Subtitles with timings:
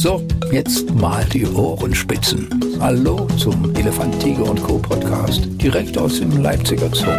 [0.00, 0.22] So,
[0.52, 2.48] jetzt mal die Ohrenspitzen.
[2.78, 4.78] Hallo zum Elefant, Tiger und Co.
[4.78, 7.10] Podcast, direkt aus dem Leipziger Zoo.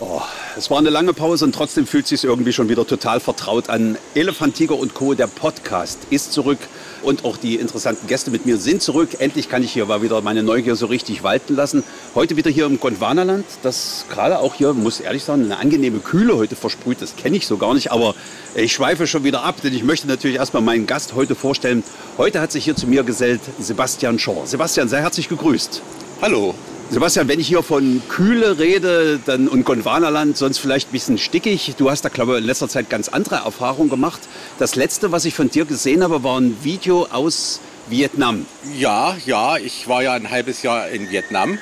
[0.00, 0.22] Oh,
[0.56, 3.68] es war eine lange Pause und trotzdem fühlt es sich irgendwie schon wieder total vertraut
[3.68, 3.98] an.
[4.14, 6.60] Elefant, Tiger und Co., der Podcast, ist zurück
[7.06, 9.10] und auch die interessanten Gäste mit mir sind zurück.
[9.20, 11.84] Endlich kann ich hier mal wieder meine Neugier so richtig walten lassen.
[12.16, 16.36] Heute wieder hier im Gondwanaland, das gerade auch hier, muss ehrlich sagen, eine angenehme Kühle
[16.36, 17.00] heute versprüht.
[17.00, 18.16] Das kenne ich so gar nicht, aber
[18.56, 21.84] ich schweife schon wieder ab, denn ich möchte natürlich erstmal meinen Gast heute vorstellen.
[22.18, 24.48] Heute hat sich hier zu mir gesellt Sebastian Schor.
[24.48, 25.82] Sebastian, sei herzlich gegrüßt.
[26.20, 26.56] Hallo.
[26.88, 31.74] Sebastian, wenn ich hier von Kühle rede dann, und Gondwanaland, sonst vielleicht ein bisschen stickig.
[31.76, 34.20] Du hast da, glaube ich, in letzter Zeit ganz andere Erfahrungen gemacht.
[34.58, 38.46] Das letzte, was ich von dir gesehen habe, war ein Video aus Vietnam.
[38.78, 41.58] Ja, ja, ich war ja ein halbes Jahr in Vietnam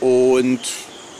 [0.00, 0.60] und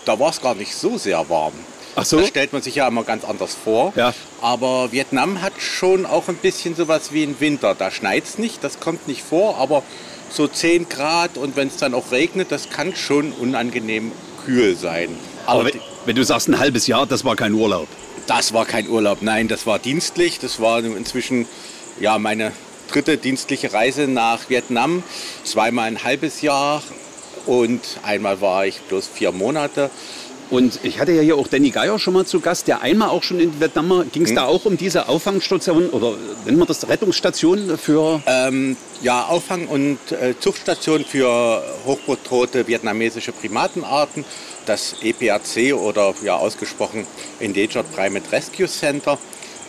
[0.04, 1.52] da war es gar nicht so sehr warm.
[1.94, 2.20] Ach so?
[2.20, 3.92] Das stellt man sich ja immer ganz anders vor.
[3.96, 4.14] Ja.
[4.40, 7.74] Aber Vietnam hat schon auch ein bisschen sowas wie ein Winter.
[7.74, 9.82] Da schneit es nicht, das kommt nicht vor, aber
[10.30, 14.12] so 10 Grad und wenn es dann auch regnet, das kann schon unangenehm
[14.44, 15.10] kühl sein.
[15.46, 17.88] Aber wenn, wenn du sagst ein halbes Jahr, das war kein Urlaub.
[18.26, 20.38] Das war kein Urlaub, nein, das war dienstlich.
[20.38, 21.46] Das war inzwischen
[22.00, 22.52] ja, meine
[22.88, 25.02] dritte dienstliche Reise nach Vietnam.
[25.44, 26.82] Zweimal ein halbes Jahr
[27.46, 29.90] und einmal war ich bloß vier Monate.
[30.50, 33.22] Und ich hatte ja hier auch Danny Geier schon mal zu Gast, der einmal auch
[33.22, 34.04] schon in Vietnam war.
[34.04, 34.36] Ging es Hm.
[34.36, 36.14] da auch um diese Auffangstation oder
[36.46, 38.22] nennt man das Rettungsstation für...
[38.26, 44.24] Ähm, ja, Auffang- und äh, Zuchtstation für hochbedrohte vietnamesische Primatenarten,
[44.66, 47.06] das EPRC oder ja ausgesprochen
[47.38, 49.16] Endangered Primate Rescue Center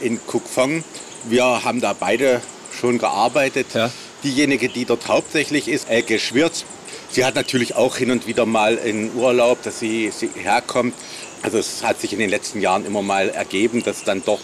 [0.02, 0.84] in Cuc Phong.
[1.26, 2.42] Wir haben da beide
[2.80, 3.68] schon gearbeitet.
[3.74, 3.92] Ja.
[4.24, 6.66] Diejenige, die dort hauptsächlich ist, Elke Schwirz,
[7.12, 10.94] sie hat natürlich auch hin und wieder mal in Urlaub, dass sie, sie herkommt.
[11.42, 14.40] Also es hat sich in den letzten Jahren immer mal ergeben, dass dann doch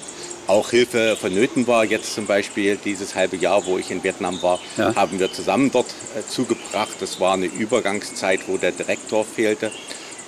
[0.47, 1.83] auch Hilfe vonnöten war.
[1.83, 4.95] Jetzt zum Beispiel dieses halbe Jahr, wo ich in Vietnam war, Ja.
[4.95, 6.95] haben wir zusammen dort äh, zugebracht.
[7.00, 9.72] Das war eine Übergangszeit, wo der Direktor fehlte.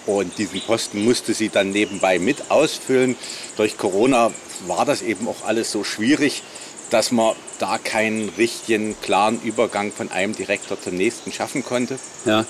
[0.07, 3.15] Und diesen Posten musste sie dann nebenbei mit ausfüllen.
[3.57, 4.31] Durch Corona
[4.65, 6.41] war das eben auch alles so schwierig,
[6.89, 11.99] dass man da keinen richtigen, klaren Übergang von einem Direktor zum nächsten schaffen konnte.
[12.25, 12.45] Ja.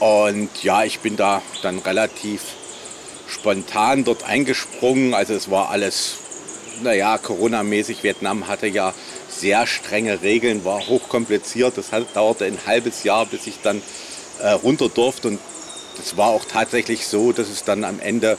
[0.00, 2.40] Und ja, ich bin da dann relativ
[3.28, 5.14] spontan dort eingesprungen.
[5.14, 6.16] Also es war alles,
[6.82, 8.02] naja, Corona-mäßig.
[8.02, 8.94] Vietnam hatte ja
[9.28, 11.76] sehr strenge Regeln, war hochkompliziert.
[11.76, 13.82] Das hat, dauerte ein halbes Jahr, bis ich dann
[14.40, 15.28] äh, runter durfte.
[15.28, 15.40] Und
[15.98, 18.38] es war auch tatsächlich so, dass es dann am Ende,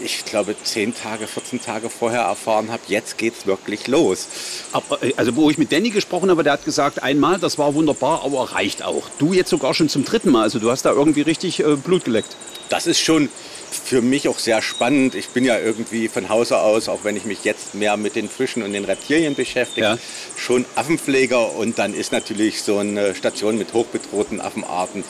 [0.00, 4.28] ich glaube, 10 Tage, 14 Tage vorher erfahren habe, jetzt geht's wirklich los.
[4.72, 7.74] Aber, äh, also wo ich mit Danny gesprochen habe, der hat gesagt, einmal, das war
[7.74, 9.04] wunderbar, aber reicht auch.
[9.18, 12.04] Du jetzt sogar schon zum dritten Mal, also du hast da irgendwie richtig äh, Blut
[12.04, 12.36] geleckt.
[12.68, 13.28] das ist schon
[13.70, 15.14] für mich auch sehr spannend.
[15.14, 18.28] Ich bin ja irgendwie von Hause aus, auch wenn ich mich jetzt mehr mit den
[18.28, 19.98] Fischen und den Reptilien beschäftige, Ja.
[20.36, 21.52] schon Affenpfleger.
[21.56, 25.04] Und dann ist natürlich so eine Station mit hochbedrohten Affenarten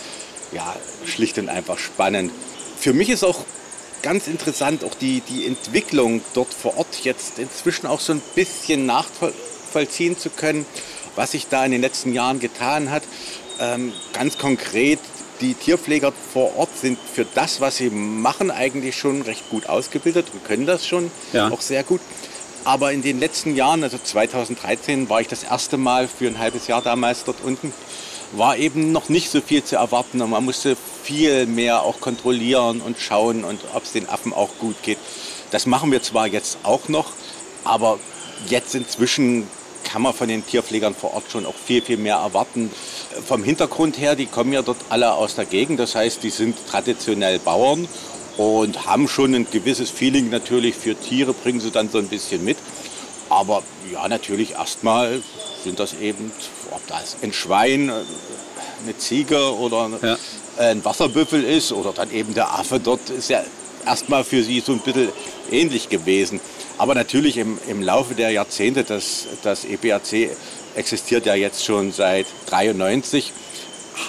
[0.53, 2.33] ja schlicht und einfach spannend.
[2.81, 3.45] Für mich ist auch
[4.03, 8.87] ganz interessant, auch die, die Entwicklung dort vor Ort jetzt inzwischen auch so ein bisschen
[8.87, 10.67] nachvollziehen zu können,
[11.15, 13.03] was sich da in den letzten Jahren getan hat.
[13.61, 14.99] Ähm, ganz konkret,
[15.41, 20.27] die Tierpfleger vor Ort sind für das, was sie machen, eigentlich schon recht gut ausgebildet
[20.33, 21.51] und können das schon Ja.
[21.51, 22.01] auch sehr gut.
[22.65, 26.67] Aber in den letzten Jahren, also 2013 war ich das erste Mal für ein halbes
[26.67, 27.73] Jahr damals dort unten,
[28.39, 32.81] war eben noch nicht so viel zu erwarten und man musste viel mehr auch kontrollieren
[32.81, 34.99] und schauen und ob es den Affen auch gut geht.
[35.51, 37.13] Das machen wir zwar jetzt auch noch,
[37.65, 37.99] aber
[38.49, 39.47] jetzt inzwischen
[39.85, 42.71] kann man von den Tierpflegern vor Ort schon auch viel, viel mehr erwarten.
[43.27, 46.57] Vom Hintergrund her, die kommen ja dort alle aus der Gegend, das heißt, die sind
[46.69, 47.87] traditionell Bauern
[48.37, 52.45] und haben schon ein gewisses Feeling natürlich für Tiere, bringen sie dann so ein bisschen
[52.45, 52.59] mit.
[53.29, 55.23] Aber ja, natürlich erstmal
[55.65, 56.31] sind das eben,
[56.87, 57.93] ob das ein Schwein, äh,
[58.85, 60.19] eine Ziege oder Ja.
[60.59, 63.43] ein Wasserbüffel ist oder dann eben der Affe dort, ist ja
[63.85, 65.09] erstmal für sie so ein bisschen
[65.51, 66.41] ähnlich gewesen.
[66.79, 70.31] Aber natürlich im, im Laufe der Jahrzehnte, das, das EPAC
[70.75, 73.33] existiert ja jetzt schon seit 93,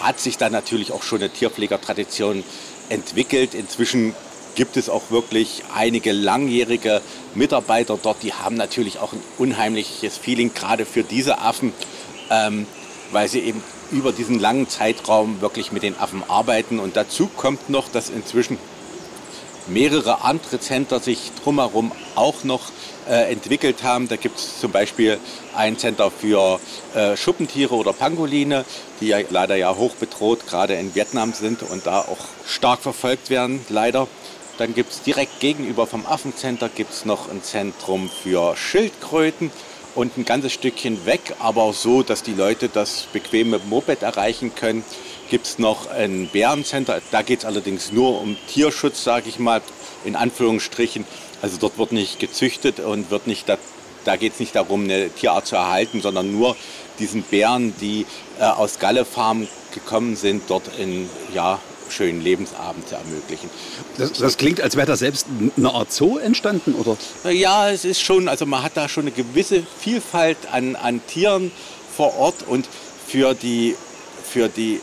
[0.02, 2.44] hat sich da natürlich auch schon eine Tierpflegertradition
[2.90, 3.54] entwickelt.
[3.54, 4.14] Inzwischen
[4.56, 7.02] gibt es auch wirklich einige langjährige
[7.36, 11.72] Mitarbeiter dort, die haben natürlich auch ein unheimliches Feeling, gerade für diese Affen,
[12.30, 12.66] ähm,
[13.12, 16.80] weil sie eben über diesen langen Zeitraum wirklich mit den Affen arbeiten.
[16.80, 18.58] Und dazu kommt noch, dass inzwischen
[19.68, 22.72] mehrere andere Center sich drumherum auch noch
[23.08, 24.08] äh, entwickelt haben.
[24.08, 25.20] Da gibt es zum Beispiel
[25.56, 26.60] ein Center für
[26.96, 28.66] äh, Schuppentiere oder Pangoline,
[29.02, 33.30] die ja leider ja hoch bedroht gerade in Vietnam sind und da auch stark verfolgt
[33.30, 34.08] werden, leider.
[34.58, 39.52] Dann gibt es direkt gegenüber vom Affencenter gibt's noch ein Zentrum für Schildkröten
[39.98, 44.86] und ein ganzes Stückchen weg, aber so, dass die Leute das bequeme Moped erreichen können,
[45.32, 47.02] gibt es noch ein Bärencenter.
[47.10, 49.60] Da geht es allerdings nur um Tierschutz, sage ich mal,
[50.06, 51.04] in Anführungsstrichen.
[51.42, 53.58] Also dort wird nicht gezüchtet und wird nicht, da,
[54.06, 56.56] da geht es nicht darum, eine Tierart zu erhalten, sondern nur
[57.00, 58.06] diesen Bären, die
[58.40, 63.50] äh, aus Gallefarmen gekommen sind, dort in ja, schönen Lebensabend zu ermöglichen.
[63.98, 66.98] Das, das klingt, als wäre da selbst eine Art Zoo entstanden, oder?
[67.32, 71.52] Ja, es ist schon, also man hat da schon eine gewisse Vielfalt an, an Tieren
[71.96, 72.68] vor Ort und
[73.08, 73.76] für die,
[74.24, 74.82] für die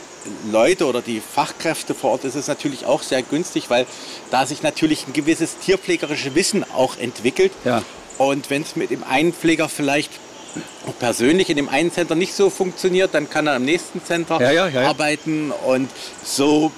[0.50, 3.86] Leute oder die Fachkräfte vor Ort ist es natürlich auch sehr günstig, weil
[4.30, 7.52] da sich natürlich ein gewisses tierpflegerisches Wissen auch entwickelt.
[7.64, 7.82] Ja.
[8.18, 10.10] Und wenn es mit dem einen Pfleger vielleicht
[10.98, 14.68] persönlich in dem einen Center nicht so funktioniert, dann kann er am nächsten Center ja,
[14.68, 15.90] ja, arbeiten und
[16.24, 16.70] so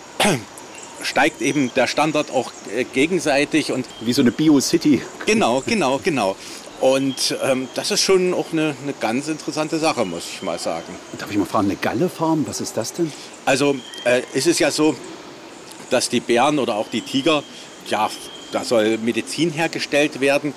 [1.03, 5.03] steigt eben der Standard auch äh, gegenseitig und wie so eine Bio-City.
[5.27, 6.37] Genau, genau, genau.
[6.81, 10.95] Und ähm, das ist schon auch eine, eine, ganz interessante Sache, muss ich mal sagen.
[11.19, 13.11] Darf ich mal fragen, eine Gallefarm, was ist das denn?
[13.47, 14.95] Also äh, ist es ja so,
[15.89, 17.43] dass die Bären oder auch die Tiger,
[17.89, 18.11] ja,
[18.53, 20.53] da soll Medizin hergestellt werden,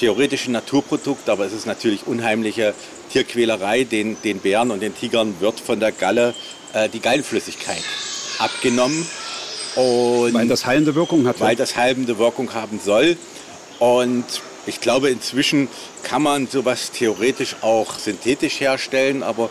[0.00, 2.74] theoretische Naturprodukt, aber es ist natürlich unheimliche
[3.12, 3.84] Tierquälerei.
[3.84, 6.34] Den, den Bären und den Tigern wird von der Galle
[6.72, 7.84] äh, die Gallenflüssigkeit
[8.38, 9.06] abgenommen.
[9.76, 11.40] Und weil das heilende Wirkung hat.
[11.40, 13.16] Weil das heilende Wirkung haben soll.
[13.78, 14.24] Und
[14.66, 15.68] ich glaube, inzwischen
[16.02, 19.50] kann man sowas theoretisch auch synthetisch herstellen, aber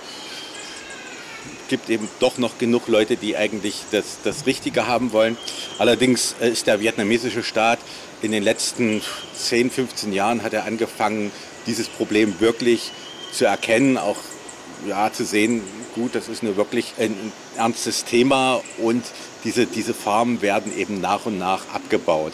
[1.63, 5.37] es gibt eben doch noch genug Leute, die eigentlich das, das Richtige haben wollen.
[5.77, 7.79] Allerdings äh, ist der vietnamesische Staat
[8.21, 9.01] in den letzten
[9.35, 11.31] 10, 15 Jahren hat er angefangen,
[11.67, 12.91] dieses Problem wirklich
[13.31, 14.17] zu erkennen, auch
[14.87, 15.61] ja, zu sehen,
[15.95, 19.03] gut, das ist eine wirklich ein, ernstes Thema und
[19.43, 22.33] diese, diese Farmen werden eben nach und nach abgebaut.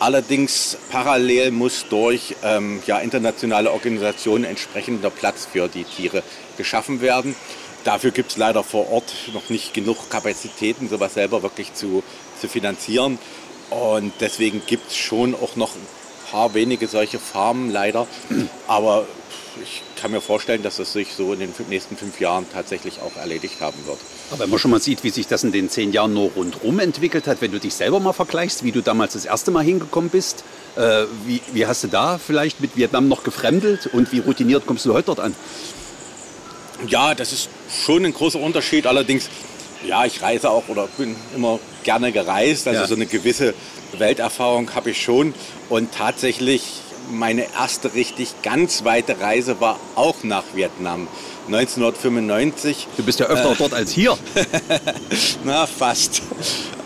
[0.00, 6.22] Allerdings parallel muss durch ähm, ja, internationale Organisationen entsprechender Platz für die Tiere
[6.56, 7.34] geschaffen werden.
[7.82, 12.04] Dafür gibt es leider vor Ort noch nicht genug Kapazitäten, sowas selber wirklich zu,
[12.40, 13.18] zu finanzieren.
[13.70, 15.72] Und deswegen gibt es schon auch noch
[16.30, 18.06] paar wenige solche Farmen leider.
[18.66, 19.06] Aber
[19.62, 23.16] ich kann mir vorstellen, dass das sich so in den nächsten fünf Jahren tatsächlich auch
[23.16, 23.98] erledigt haben wird.
[24.30, 26.78] Aber wenn man schon mal sieht, wie sich das in den zehn Jahren nur rundherum
[26.78, 30.10] entwickelt hat, wenn du dich selber mal vergleichst, wie du damals das erste Mal hingekommen
[30.10, 30.44] bist,
[30.76, 34.86] äh, wie, wie hast du da vielleicht mit Vietnam noch gefremdelt und wie routiniert kommst
[34.86, 35.34] du heute dort an?
[36.86, 37.48] Ja, das ist
[37.84, 38.86] schon ein großer Unterschied.
[38.86, 39.28] Allerdings,
[39.84, 42.68] ja, ich reise auch oder bin immer gerne gereist.
[42.68, 42.86] Also ja.
[42.86, 43.54] so eine gewisse
[43.96, 45.34] Welterfahrung habe ich schon.
[45.68, 46.62] Und tatsächlich
[47.10, 51.08] meine erste richtig ganz weite Reise war auch nach Vietnam.
[51.46, 52.88] 1995.
[52.96, 54.16] Du bist ja öfter äh, dort als hier.
[55.44, 56.22] Na, fast.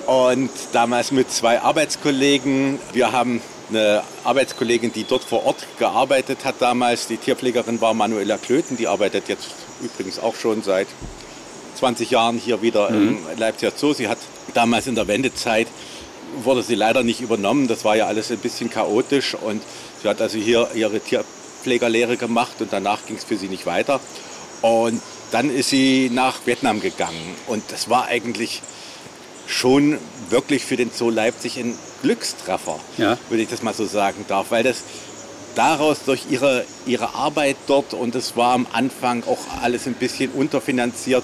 [0.06, 2.78] Und damals mit zwei Arbeitskollegen.
[2.93, 3.40] Wir haben
[3.70, 7.06] eine Arbeitskollegin, die dort vor Ort gearbeitet hat damals.
[7.08, 8.76] Die Tierpflegerin war Manuela Klöten.
[8.76, 9.48] Die arbeitet jetzt
[9.82, 10.87] übrigens auch schon seit
[11.76, 13.19] 20 Jahren hier wieder mhm.
[13.32, 13.94] im Leipziger Zoo.
[13.94, 14.19] Sie hat
[14.55, 15.66] damals in der Wendezeit
[16.43, 17.69] wurde sie leider nicht übernommen.
[17.69, 19.62] Das war ja alles ein bisschen chaotisch und
[20.02, 24.00] Sie hat also hier ihre Tierpflegerlehre gemacht und danach ging es für sie nicht weiter.
[24.62, 25.00] Und
[25.31, 27.37] dann ist sie nach Vietnam gegangen.
[27.46, 28.62] Und das war eigentlich
[29.46, 29.99] schon
[30.29, 33.17] wirklich für den Zoo Leipzig ein Glückstreffer, ja.
[33.29, 34.82] würde ich das mal so sagen darf, weil das
[35.55, 40.31] daraus durch ihre, ihre Arbeit dort und es war am Anfang auch alles ein bisschen
[40.31, 41.22] unterfinanziert.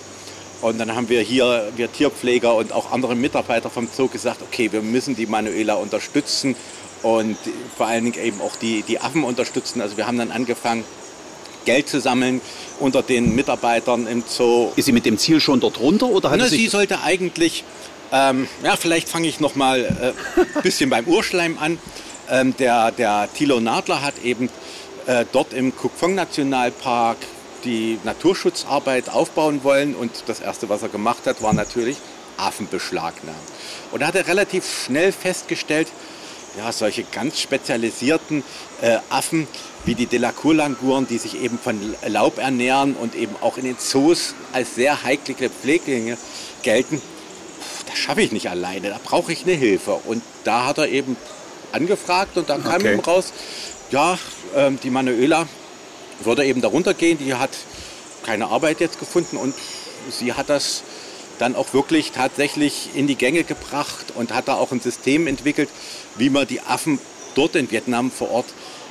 [0.61, 4.73] Und dann haben wir hier, wir Tierpfleger und auch andere Mitarbeiter vom Zoo gesagt, okay,
[4.73, 6.57] wir müssen die Manuela unterstützen
[7.03, 7.37] und
[7.77, 9.81] vor allen Dingen eben auch die, die Affen unterstützen.
[9.81, 10.85] Also wir haben dann angefangen,
[11.65, 12.41] Geld zu sammeln
[12.81, 14.71] unter den Mitarbeitern im Zoo.
[14.77, 17.63] Ist sie mit dem Ziel schon dort runter oder hat Na, sie sollte eigentlich,
[18.11, 21.79] ähm, ja, vielleicht fange ich noch mal ein äh, bisschen beim Urschleim an.
[22.31, 24.49] Ähm, der, der Thilo Nadler hat eben
[25.07, 27.19] äh, dort im Kukfong Nationalpark
[27.65, 31.97] die Naturschutzarbeit aufbauen wollen und das erste, was er gemacht hat, war natürlich
[32.37, 33.41] Affen beschlagnahmen.
[33.91, 35.89] Und da hat er relativ schnell festgestellt,
[36.57, 38.43] ja, solche ganz spezialisierten
[38.81, 39.47] äh, Affen
[39.85, 44.35] wie die Delacour-Languren, die sich eben von Laub ernähren und eben auch in den Zoos
[44.53, 46.17] als sehr heikle Pfleglinge
[46.63, 47.01] gelten,
[47.87, 50.01] das schaffe ich nicht alleine, da brauche ich eine Hilfe.
[50.05, 51.17] Und da hat er eben
[51.73, 52.95] angefragt und dann kam okay.
[52.95, 53.33] ihm raus,
[53.91, 54.19] ja,
[54.57, 55.47] ähm, die Manuela
[56.25, 57.51] würde eben darunter gehen, die hat
[58.25, 59.55] keine Arbeit jetzt gefunden und
[60.11, 60.83] sie hat das
[61.39, 65.69] dann auch wirklich tatsächlich in die Gänge gebracht und hat da auch ein System entwickelt,
[66.17, 66.99] wie man die Affen
[67.35, 68.47] dort in Vietnam vor Ort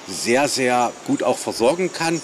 [0.07, 2.21] sehr, sehr gut auch versorgen kann.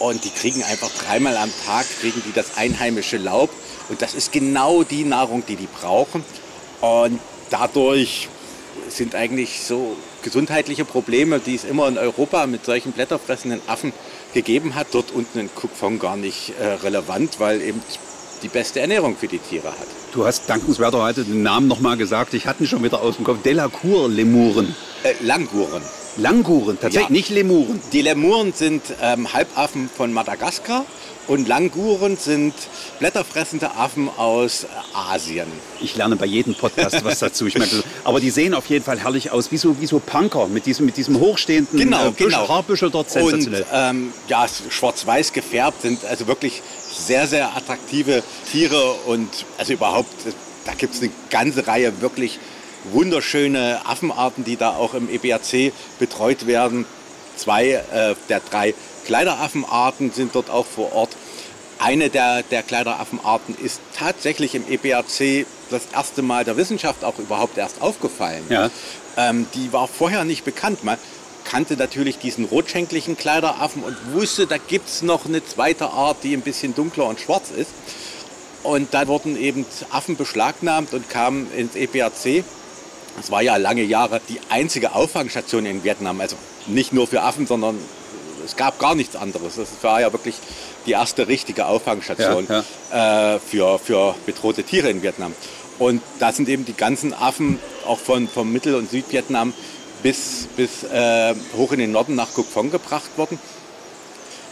[0.00, 3.50] Und die kriegen einfach dreimal am Tag, kriegen die das einheimische Laub.
[3.88, 6.24] Und das ist genau die Nahrung, die die brauchen.
[6.80, 8.28] Und dadurch
[8.88, 13.92] sind eigentlich so gesundheitliche Probleme, die es immer in Europa mit solchen blätterfressenden Affen
[14.34, 17.82] gegeben hat, dort unten in Cookfong gar nicht äh, relevant, weil eben
[18.42, 19.86] die beste Ernährung für die Tiere hat.
[20.12, 22.34] Du hast dankenswerterweise den Namen nochmal gesagt.
[22.34, 23.42] Ich hatte ihn schon wieder aus dem Kopf.
[23.42, 24.74] Delacour-Lemuren.
[25.02, 25.82] Äh, Languren.
[26.16, 27.12] Languren, tatsächlich, Ja.
[27.12, 27.80] nicht Lemuren.
[27.92, 30.84] Die Lemuren sind ähm, Halbaffen von Madagaskar
[31.26, 32.54] und Languren sind
[32.98, 35.46] blätterfressende Affen aus äh, Asien.
[35.80, 37.46] Ich lerne bei jedem Podcast was dazu.
[37.46, 40.48] Ich merke, aber die sehen auf jeden Fall herrlich aus, wie so, wie so Punker
[40.48, 42.48] mit diesem, mit diesem hochstehenden Genau, äh, Büschel, genau.
[42.48, 46.62] Haarbüschel dort Und ähm, ja, schwarz-weiß gefärbt sind also wirklich
[46.92, 50.12] sehr, sehr attraktive Tiere und also überhaupt,
[50.64, 52.38] da gibt es eine ganze Reihe wirklich
[52.92, 56.86] wunderschöne Affenarten, die da auch im EBAC betreut werden.
[57.36, 58.74] Zwei äh, der drei
[59.10, 61.16] Kleideraffenarten sind dort auch vor Ort.
[61.80, 67.58] Eine der, der Kleideraffenarten ist tatsächlich im EBAC das erste Mal der Wissenschaft auch überhaupt
[67.58, 68.44] erst aufgefallen.
[68.48, 68.70] Ja.
[69.16, 70.84] Ähm, die war vorher nicht bekannt.
[70.84, 70.96] Man
[71.42, 76.32] kannte natürlich diesen rotschenklichen Kleideraffen und wusste, da gibt es noch eine zweite Art, die
[76.32, 77.72] ein bisschen dunkler und schwarz ist.
[78.62, 82.44] Und da wurden eben Affen beschlagnahmt und kamen ins EPAC.
[83.16, 86.20] Das war ja lange Jahre die einzige Auffangstation in Vietnam.
[86.20, 86.36] Also
[86.68, 87.76] nicht nur für Affen, sondern
[88.50, 89.56] es gab gar nichts anderes.
[89.56, 90.34] Das war ja wirklich
[90.86, 95.34] die erste richtige Auffangstation Ja, Äh, für, für bedrohte Tiere in Vietnam.
[95.78, 99.54] Und da sind eben die ganzen Affen auch von, von Mittel- und Südvietnam
[100.02, 103.38] bis, bis äh, hoch in den Norden nach Cuc Phong gebracht worden.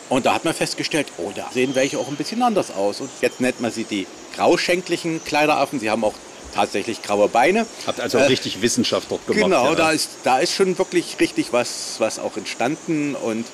[0.08, 3.00] Und da hat man festgestellt, oh, da sehen welche auch ein bisschen anders aus.
[3.00, 5.80] Und jetzt nennt man sie die grauschenklichen Kleideraffen.
[5.80, 6.14] Sie haben auch
[6.54, 7.66] tatsächlich graue Beine.
[7.86, 9.42] Habt also Äh, richtig Wissenschaft dort gemacht.
[9.44, 9.74] Genau, ja.
[9.74, 13.44] da, ist, da ist schon wirklich richtig was, was auch entstanden und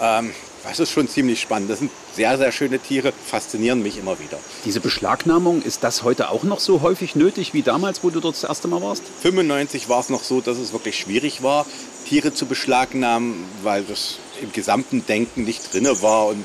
[0.00, 0.32] ähm,
[0.64, 1.70] das ist schon ziemlich spannend.
[1.70, 4.38] Das sind sehr, sehr schöne Tiere, faszinieren mich immer wieder.
[4.64, 8.34] Diese Beschlagnahmung, ist das heute auch noch so häufig nötig wie damals, wo du dort
[8.34, 9.02] das erste Mal warst?
[9.22, 11.64] 95 war es noch so, dass es wirklich schwierig war,
[12.06, 16.44] Tiere zu beschlagnahmen, weil das im gesamten Denken nicht drinne war und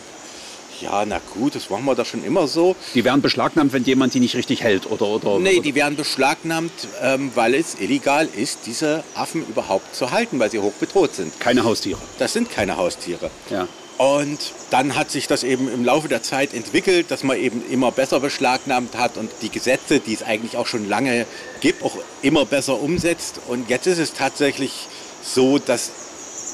[0.84, 2.75] ja, na gut, das machen wir da schon immer so.
[2.94, 5.40] Die werden beschlagnahmt, wenn jemand die nicht richtig hält oder oder.
[5.40, 6.72] Nee, die werden beschlagnahmt,
[7.02, 11.40] ähm, weil es illegal ist, diese Affen überhaupt zu halten, weil sie hoch bedroht sind.
[11.40, 12.00] keine Haustiere.
[12.20, 13.32] Das sind keine Haustiere.
[13.50, 13.68] Ja.
[13.98, 14.40] Und
[14.72, 18.20] dann hat sich das eben im Laufe der Zeit entwickelt, dass man eben immer besser
[18.20, 21.25] beschlagnahmt hat und die Gesetze, die es eigentlich auch schon lange
[21.62, 23.40] gibt, auch immer besser umsetzt.
[23.48, 24.88] Und jetzt ist es tatsächlich
[25.24, 25.92] so, dass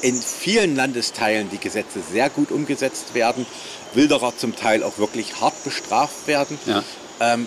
[0.02, 3.46] in vielen Landesteilen die Gesetze sehr gut umgesetzt werden,
[3.94, 6.58] Wilderer zum Teil auch wirklich hart bestraft werden.
[6.66, 6.82] Ja.
[7.20, 7.46] Ähm,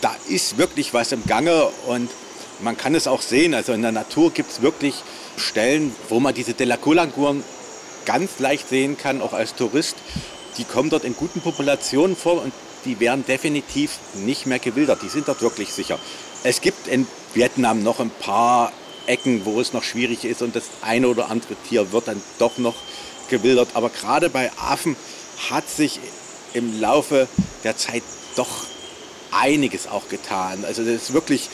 [0.00, 2.10] da ist wirklich was im Gange und
[2.60, 3.54] man kann es auch sehen.
[3.54, 4.94] Also in der Natur gibt es wirklich
[5.36, 7.44] Stellen, wo man diese Delacolanguren
[8.04, 9.96] ganz leicht sehen kann, auch als Tourist.
[10.58, 12.52] Die kommen dort in guten Populationen vor und
[12.84, 15.02] die werden definitiv nicht mehr gewildert.
[15.02, 15.98] Die sind dort wirklich sicher.
[16.44, 18.72] Es gibt in Vietnam noch ein paar
[19.06, 22.58] Ecken, wo es noch schwierig ist und das eine oder andere Tier wird dann doch
[22.58, 22.74] noch
[23.28, 23.70] gewildert.
[23.74, 24.96] Aber gerade bei Affen
[25.50, 26.00] hat sich
[26.54, 27.28] im Laufe
[27.64, 28.02] der Zeit
[28.36, 28.64] doch
[29.30, 30.64] einiges auch getan.
[30.66, 31.48] Also das ist wirklich,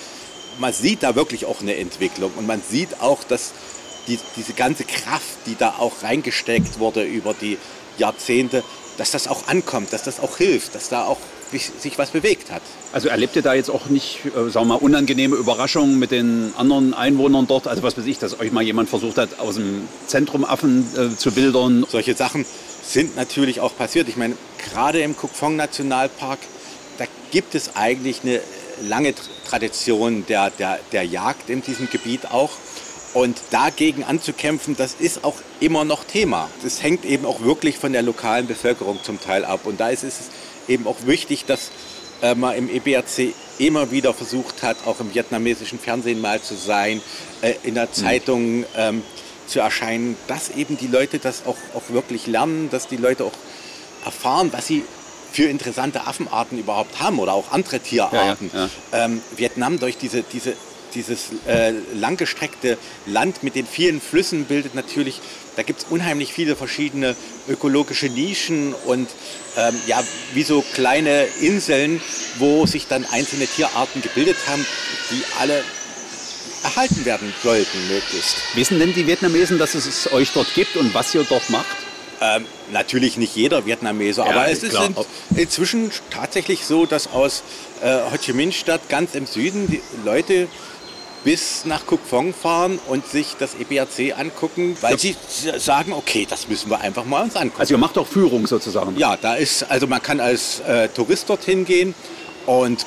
[0.58, 3.52] man sieht da wirklich auch eine Entwicklung und man sieht auch, dass
[4.06, 7.58] die, diese ganze Kraft, die da auch reingesteckt wurde über die
[7.98, 8.62] Jahrzehnte,
[8.98, 11.18] dass das auch ankommt, dass das auch hilft, dass da auch
[11.52, 12.62] sich was bewegt hat.
[12.92, 16.52] Also erlebt ihr da jetzt auch nicht, äh, sagen wir mal, unangenehme Überraschungen mit den
[16.56, 17.68] anderen Einwohnern dort?
[17.68, 21.14] Also was weiß ich, dass euch mal jemand versucht hat, aus dem Zentrum Affen äh,
[21.14, 21.84] zu wildern?
[21.90, 22.46] Solche Sachen
[22.82, 24.08] sind natürlich auch passiert.
[24.08, 24.36] Ich meine,
[24.70, 26.38] gerade im Cuc Phong Nationalpark,
[26.98, 28.40] da gibt es eigentlich eine
[28.82, 29.14] lange
[29.48, 32.50] Tradition der, der, der Jagd in diesem Gebiet auch.
[33.14, 36.48] Und dagegen anzukämpfen, das ist auch immer noch Thema.
[36.62, 39.60] Das hängt eben auch wirklich von der lokalen Bevölkerung zum Teil ab.
[39.64, 40.14] Und da ist es
[40.66, 41.70] eben auch wichtig, dass
[42.22, 47.02] äh, man im EBRC immer wieder versucht hat, auch im vietnamesischen Fernsehen mal zu sein,
[47.42, 49.02] äh, in der Zeitung ähm,
[49.46, 53.32] zu erscheinen, dass eben die Leute das auch, auch wirklich lernen, dass die Leute auch
[54.04, 54.84] erfahren, was sie
[55.32, 58.50] für interessante Affenarten überhaupt haben oder auch andere Tierarten.
[58.52, 60.54] Ja, Ähm, Vietnam durch diese, diese,
[60.94, 65.20] dieses äh, langgestreckte Land mit den vielen Flüssen bildet natürlich,
[65.56, 67.16] da gibt es unheimlich viele verschiedene
[67.48, 69.08] ökologische Nischen und
[69.56, 70.02] ähm, ja,
[70.34, 72.00] wie so kleine Inseln,
[72.38, 74.64] wo sich dann einzelne Tierarten gebildet haben,
[75.10, 75.62] die alle
[76.62, 78.36] erhalten werden sollten möglichst.
[78.54, 81.66] Wissen denn die Vietnamesen, dass es euch dort gibt und was ihr dort macht?
[82.20, 84.94] Ähm, natürlich nicht jeder Vietnameser, Ja, aber es ist in,
[85.34, 87.42] inzwischen tatsächlich so, dass aus
[87.82, 90.46] äh, Ho Chi Minh Stadt ganz im Süden die Leute
[91.24, 95.16] bis nach Cuc Phong fahren und sich das EBRC angucken, weil sie
[95.58, 97.60] sagen, okay, das müssen wir einfach mal uns angucken.
[97.60, 98.96] Also ihr macht auch Führung sozusagen.
[98.96, 101.94] Ja, da ist, also man kann als äh, Tourist dorthin gehen
[102.46, 102.86] und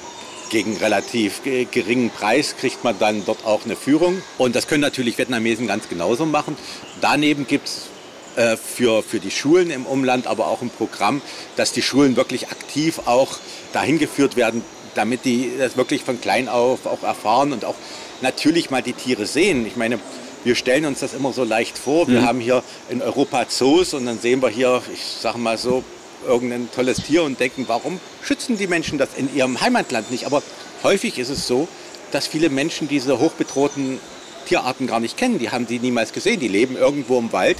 [0.49, 4.21] gegen relativ geringen Preis kriegt man dann dort auch eine Führung.
[4.37, 6.57] Und das können natürlich Vietnamesen ganz genauso machen.
[7.01, 7.89] Daneben gibt es
[8.35, 11.21] äh, für, für die Schulen im Umland, aber auch ein Programm,
[11.55, 13.37] dass die Schulen wirklich aktiv auch
[13.73, 14.61] dahin geführt werden,
[14.93, 17.75] damit die das wirklich von klein auf auch erfahren und auch
[18.21, 19.65] natürlich mal die Tiere sehen.
[19.65, 19.99] Ich meine,
[20.43, 22.07] wir stellen uns das immer so leicht vor.
[22.07, 22.25] Wir mhm.
[22.25, 25.83] haben hier in Europa Zoos und dann sehen wir hier, ich sage mal so,
[26.25, 30.25] irgendein tolles Tier und denken, warum schützen die Menschen das in ihrem Heimatland nicht?
[30.25, 30.41] Aber
[30.83, 31.67] häufig ist es so,
[32.11, 33.99] dass viele Menschen diese hochbedrohten
[34.45, 35.39] Tierarten gar nicht kennen.
[35.39, 36.39] Die haben sie niemals gesehen.
[36.39, 37.57] Die leben irgendwo im Wald.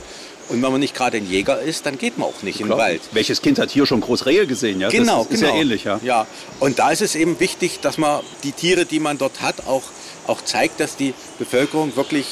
[0.47, 2.69] Und wenn man nicht gerade ein Jäger ist, dann geht man auch nicht Klar.
[2.69, 3.01] in den Wald.
[3.11, 4.79] Welches Kind hat hier schon Großrehe gesehen?
[4.79, 4.89] Ja?
[4.89, 5.55] Genau, das ist, genau.
[5.55, 5.83] ja ähnlich.
[5.85, 5.99] Ja.
[6.03, 6.27] ja,
[6.59, 9.83] und da ist es eben wichtig, dass man die Tiere, die man dort hat, auch,
[10.27, 12.27] auch zeigt, dass die Bevölkerung wirklich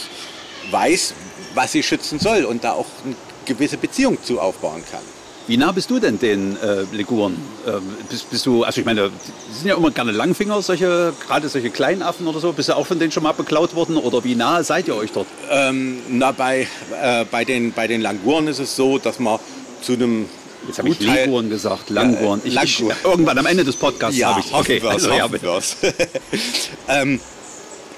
[0.69, 1.15] weiß,
[1.55, 5.01] was sie schützen soll und da auch eine gewisse Beziehung zu aufbauen kann.
[5.45, 7.35] Wie nah bist du denn den äh, Liguren?
[7.67, 11.49] Ähm, bist, bist, du, also ich meine, die sind ja immer gerne Langfinger, solche, gerade
[11.49, 12.53] solche Kleinaffen oder so.
[12.53, 15.11] Bist du auch von denen schon mal beklaut worden oder wie nah seid ihr euch
[15.11, 15.27] dort?
[15.51, 16.67] Ähm, na, bei,
[17.01, 19.39] äh, bei, den, bei den Languren ist es so, dass man
[19.81, 20.27] zu einem
[20.65, 22.39] Jetzt habe ich Liguren gesagt, Languren.
[22.45, 25.27] Ich, ich, irgendwann am Ende des Podcasts ja, habe ich okay, also, ja,
[26.87, 27.19] ähm,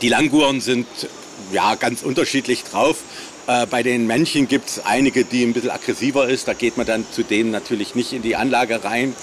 [0.01, 0.87] Die Languren sind
[1.51, 2.97] ja ganz unterschiedlich drauf.
[3.47, 6.47] Äh, bei den Männchen gibt es einige, die ein bisschen aggressiver ist.
[6.47, 9.15] Da geht man dann zu denen natürlich nicht in die Anlage rein.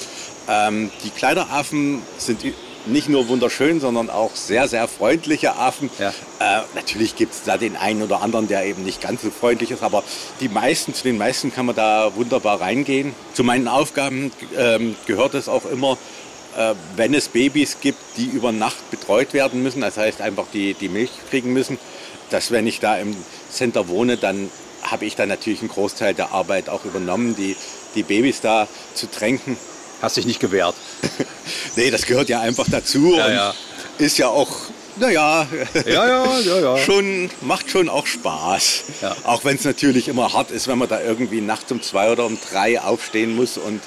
[0.48, 2.40] Ähm, die Kleideraffen sind
[2.86, 5.90] nicht nur wunderschön, sondern auch sehr, sehr freundliche Affen.
[5.98, 6.10] Ja.
[6.40, 9.70] Äh, natürlich gibt es da den einen oder anderen, der eben nicht ganz so freundlich
[9.70, 10.02] ist, aber
[10.40, 13.14] die meisten, zu den meisten kann man da wunderbar reingehen.
[13.34, 15.96] Zu meinen Aufgaben ähm, gehört es auch immer,
[16.56, 20.74] äh, wenn es Babys gibt, die über Nacht betreut werden müssen, das heißt einfach die,
[20.74, 21.78] die Milch kriegen müssen,
[22.30, 23.16] dass wenn ich da im
[23.52, 24.50] Center wohne, dann
[24.82, 27.56] habe ich da natürlich einen Großteil der Arbeit auch übernommen, die,
[27.94, 29.56] die Babys da zu tränken.
[30.00, 30.74] Hast dich nicht gewehrt?
[31.76, 33.54] nee, das gehört ja einfach dazu ja, und ja.
[33.98, 34.50] ist ja auch,
[34.96, 35.46] naja,
[35.86, 36.78] ja, ja, ja, ja.
[36.84, 38.84] schon, macht schon auch Spaß.
[39.00, 39.16] Ja.
[39.22, 42.26] Auch wenn es natürlich immer hart ist, wenn man da irgendwie nachts um zwei oder
[42.26, 43.80] um drei aufstehen muss und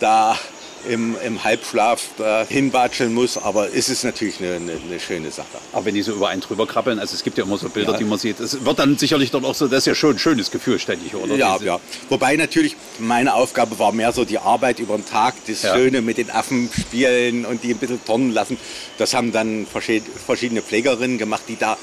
[0.00, 0.38] da
[0.88, 5.46] im, im Halbschlaf da hinwatscheln muss, aber ist es natürlich eine, eine, eine, schöne Sache.
[5.72, 7.92] Aber wenn die so über einen drüber krabbeln, also es gibt ja immer so Bilder,
[7.92, 7.98] ja.
[7.98, 10.18] die man sieht, es wird dann sicherlich dann auch so, das ist ja schon ein
[10.18, 11.34] schönes Gefühl ständig, oder?
[11.34, 11.80] Ja, Diese ja.
[12.08, 15.74] Wobei natürlich meine Aufgabe war mehr so die Arbeit über den Tag, das ja.
[15.74, 18.56] Schöne mit den Affen spielen und die ein bisschen turnen lassen.
[18.98, 21.76] Das haben dann verschiedene Pflegerinnen gemacht, die da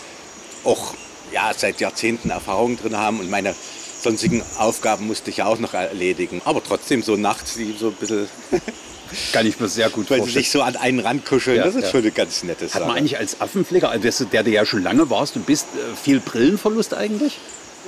[0.63, 0.93] auch
[1.31, 3.55] ja, seit Jahrzehnten Erfahrung drin haben und meine
[4.01, 6.41] sonstigen Aufgaben musste ich auch noch erledigen.
[6.45, 8.27] Aber trotzdem so nachts die so ein bisschen
[9.31, 10.21] Kann ich mir sehr gut Weil vorstellen.
[10.21, 11.91] Weil sie sich so an einen rankuscheln, ja, das ist ja.
[11.91, 12.81] schon eine ganz nette Sache.
[12.81, 15.95] Hat man eigentlich als Affenpfleger, also der du ja schon lange warst, du bist, äh,
[15.95, 17.37] viel Brillenverlust eigentlich?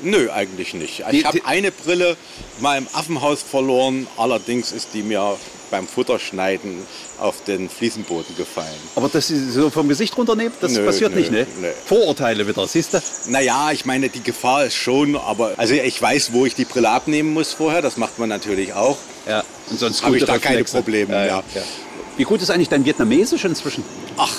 [0.02, 1.04] Nö, eigentlich nicht.
[1.12, 2.16] Ich habe eine Brille
[2.60, 5.38] mal im Affenhaus verloren, allerdings ist die mir
[5.70, 6.86] beim Futterschneiden
[7.20, 8.68] auf den Fliesenboden gefallen.
[8.96, 11.46] Aber dass sie so vom Gesicht runternehmen, das nö, passiert nö, nicht, ne?
[11.62, 11.70] Nö.
[11.86, 13.00] Vorurteile wieder, siehst du?
[13.28, 16.90] Naja, ich meine, die Gefahr ist schon, aber also ich weiß, wo ich die Brille
[16.90, 18.98] abnehmen muss vorher, das macht man natürlich auch.
[19.28, 21.14] Ja, und sonst habe ich da keine Probleme.
[21.14, 21.44] Ja, ja.
[21.56, 21.62] Ja.
[22.18, 23.84] Wie gut ist eigentlich dein Vietnamesisch inzwischen?
[24.18, 24.34] Ach,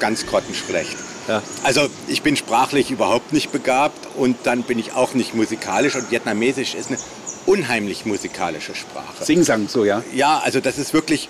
[0.00, 0.96] ganz grottenschlecht.
[1.28, 1.42] Ja.
[1.62, 6.10] Also ich bin sprachlich überhaupt nicht begabt und dann bin ich auch nicht musikalisch und
[6.10, 6.98] Vietnamesisch ist eine
[7.46, 9.24] unheimlich musikalische Sprache.
[9.24, 10.02] Singsang so, ja?
[10.14, 11.28] Ja, also das ist wirklich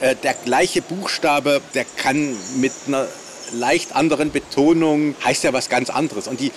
[0.00, 3.06] äh, der gleiche Buchstabe, der kann mit einer
[3.52, 6.28] leicht anderen Betonung, heißt ja was ganz anderes.
[6.28, 6.50] Und die,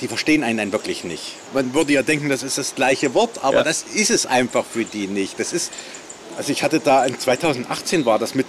[0.00, 1.34] die verstehen einen dann wirklich nicht.
[1.52, 3.64] Man würde ja denken, das ist das gleiche Wort, aber ja.
[3.64, 5.38] das ist es einfach für die nicht.
[5.38, 5.72] Das ist,
[6.36, 8.46] also ich hatte da, in 2018 war das mit,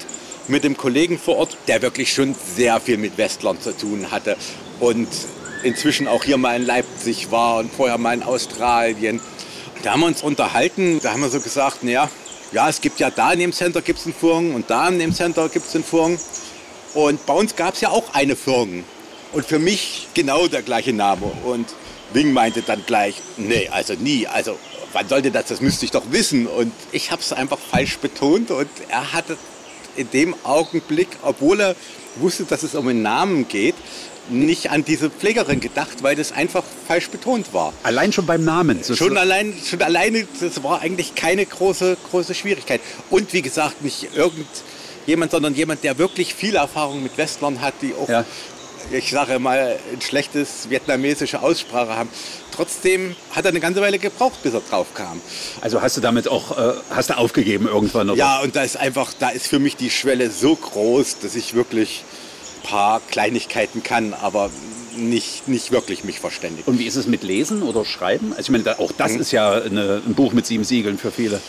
[0.48, 4.38] mit dem Kollegen vor Ort, der wirklich schon sehr viel mit Westlern zu tun hatte
[4.80, 5.08] und
[5.64, 9.20] inzwischen auch hier mal in Leipzig war und vorher mal in Australien.
[9.82, 12.10] Da haben wir uns unterhalten, da haben wir so gesagt, naja,
[12.52, 15.00] ja, es gibt ja da in dem Center gibt es einen Furgen und da in
[15.00, 16.20] dem Center gibt es einen Furgen.
[16.94, 18.84] Und bei uns gab es ja auch eine Furgen.
[19.32, 21.32] Und für mich genau der gleiche Name.
[21.46, 21.68] Und
[22.12, 24.58] Wing meinte dann gleich, nee, also nie, also
[24.92, 26.48] wann sollte das, das müsste ich doch wissen.
[26.48, 29.38] Und ich habe es einfach falsch betont und er hatte
[29.96, 31.76] in dem Augenblick, obwohl er
[32.18, 33.76] wusste, dass es um einen Namen geht,
[34.30, 37.74] nicht an diese Pflegerin gedacht, weil das einfach falsch betont war.
[37.84, 38.82] Allein schon beim Namen?
[38.84, 42.82] Schon, allein, schon alleine, das war eigentlich keine große, große Schwierigkeit.
[43.10, 47.94] Und wie gesagt, nicht irgendjemand, sondern jemand, der wirklich viel Erfahrung mit Westlern hat, die
[47.94, 48.26] auch, ja.
[48.92, 52.10] ich sage mal, ein schlechtes vietnamesische Aussprache haben.
[52.52, 55.22] Trotzdem hat er eine ganze Weile gebraucht, bis er drauf kam.
[55.62, 58.10] Also hast du damit auch, äh, hast du aufgegeben irgendwann?
[58.10, 58.20] Oder?
[58.20, 61.54] Ja, und da ist einfach, da ist für mich die Schwelle so groß, dass ich
[61.54, 62.04] wirklich
[62.70, 64.50] paar Kleinigkeiten kann, aber
[64.96, 66.70] nicht, nicht wirklich mich verständigen.
[66.70, 68.32] Und wie ist es mit Lesen oder Schreiben?
[68.32, 69.22] Also ich meine, auch das mhm.
[69.22, 71.40] ist ja eine, ein Buch mit sieben Siegeln für viele.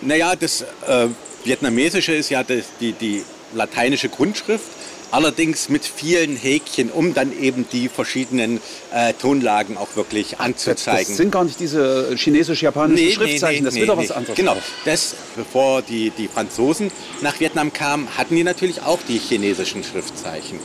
[0.00, 1.08] Naja, das äh,
[1.44, 4.64] Vietnamesische ist ja das, die, die lateinische Grundschrift,
[5.10, 8.60] allerdings mit vielen Häkchen, um dann eben die verschiedenen
[8.92, 11.06] äh, Tonlagen auch wirklich anzuzeigen.
[11.08, 14.36] Das sind gar nicht diese chinesisch-japanischen nee, Schriftzeichen, nee, nee, das ist wieder was anderes.
[14.36, 19.84] Genau, das, bevor die, die Franzosen nach Vietnam kamen, hatten die natürlich auch die chinesischen
[19.84, 20.58] Schriftzeichen.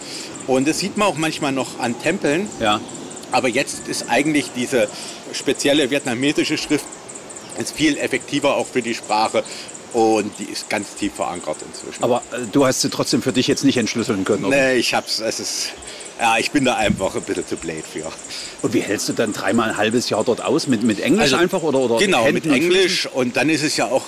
[0.48, 2.48] Und das sieht man auch manchmal noch an Tempeln.
[2.60, 2.82] Ja.
[3.32, 4.88] Aber jetzt ist eigentlich diese
[5.34, 6.86] spezielle vietnamesische Schrift
[7.58, 9.44] ist viel effektiver auch für die Sprache
[9.94, 12.04] und die ist ganz tief verankert inzwischen.
[12.04, 14.56] Aber äh, du hast sie trotzdem für dich jetzt nicht entschlüsseln können, oder?
[14.56, 15.70] Nee, ich hab's, es ist,
[16.20, 18.12] ja, ich bin da einfach ein bisschen zu blöd für.
[18.62, 20.68] Und wie hältst du dann dreimal ein halbes Jahr dort aus?
[20.68, 23.78] Mit, mit Englisch also, einfach oder, oder Genau, Händen mit Englisch und, dann ist es
[23.78, 24.04] ja auch,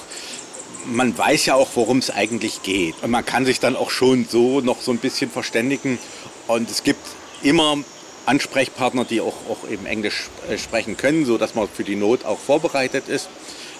[0.86, 2.96] man weiß ja auch, worum es eigentlich geht.
[3.02, 6.00] Und man kann sich dann auch schon so noch so ein bisschen verständigen.
[6.48, 7.06] Und es gibt
[7.44, 7.78] immer
[8.26, 12.40] Ansprechpartner, die auch, auch eben Englisch äh, sprechen können, sodass man für die Not auch
[12.40, 13.30] vorbereitet ist.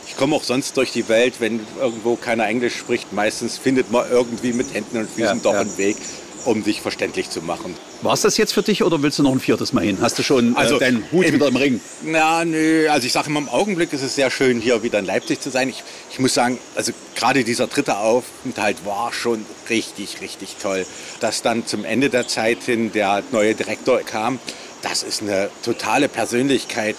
[0.08, 3.14] Ich komme auch sonst durch die Welt, wenn irgendwo keiner Englisch spricht.
[3.14, 5.62] Meistens findet man irgendwie mit Händen und Füßen ja, doch ja.
[5.62, 5.98] einen Weg,
[6.46, 7.76] um sich verständlich zu machen.
[8.04, 9.98] War es das jetzt für dich oder willst du noch ein viertes Mal hin?
[10.02, 11.82] Hast du schon äh, also, äh, deinen Hut im, wieder im Ring?
[12.04, 12.88] Na, nö.
[12.90, 15.50] Also ich sage immer, im Augenblick ist es sehr schön, hier wieder in Leipzig zu
[15.50, 15.70] sein.
[15.70, 20.86] Ich, ich muss sagen, also gerade dieser dritte Aufenthalt war schon richtig, richtig toll.
[21.20, 24.40] Dass dann zum Ende der Zeit hin der neue Direktor kam,
[24.84, 26.96] das ist eine totale Persönlichkeit.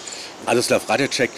[0.47, 1.31] Adoslav Radecek,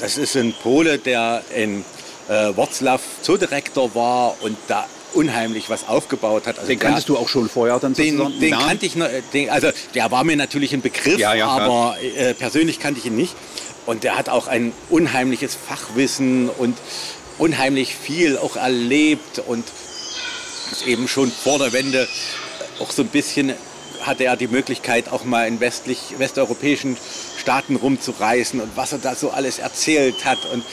[0.00, 1.84] das ist ein Pole, der in
[2.28, 6.58] äh, Wroclaw Zoodirektor war und da unheimlich was aufgebaut hat.
[6.58, 9.70] Also den kanntest du auch schon vorher dann Den, den kannte ich, noch, den, also
[9.94, 13.34] der war mir natürlich ein Begriff, ja, ja, aber äh, persönlich kannte ich ihn nicht.
[13.86, 16.76] Und der hat auch ein unheimliches Fachwissen und
[17.38, 19.64] unheimlich viel auch erlebt und
[20.72, 22.08] ist eben schon vor der Wende
[22.80, 23.54] auch so ein bisschen
[24.02, 26.96] hatte er die Möglichkeit, auch mal in westlich, westeuropäischen
[27.38, 30.38] Staaten rumzureisen und was er da so alles erzählt hat.
[30.52, 30.64] Und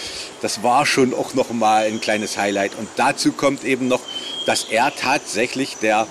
[0.42, 2.76] das war schon auch noch mal ein kleines Highlight.
[2.76, 4.02] Und dazu kommt eben noch,
[4.46, 6.08] dass er tatsächlich der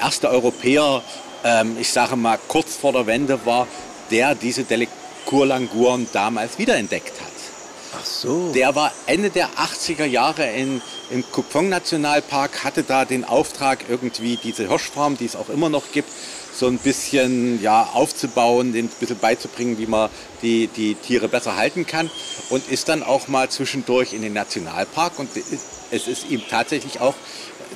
[0.00, 1.02] erste Europäer,
[1.44, 3.66] ähm, ich sage mal kurz vor der Wende war,
[4.10, 7.30] der diese Delecour-Languren damals wiederentdeckt hat.
[7.98, 8.52] Ach so.
[8.52, 14.36] Der war Ende der 80er Jahre in, im Kupfong Nationalpark, hatte da den Auftrag, irgendwie
[14.36, 16.08] diese Hirschfarm, die es auch immer noch gibt,
[16.60, 20.10] so ein bisschen ja, aufzubauen, den ein bisschen beizubringen, wie man
[20.42, 22.10] die, die Tiere besser halten kann.
[22.50, 25.18] Und ist dann auch mal zwischendurch in den Nationalpark.
[25.18, 25.30] Und
[25.90, 27.14] es ist ihm tatsächlich auch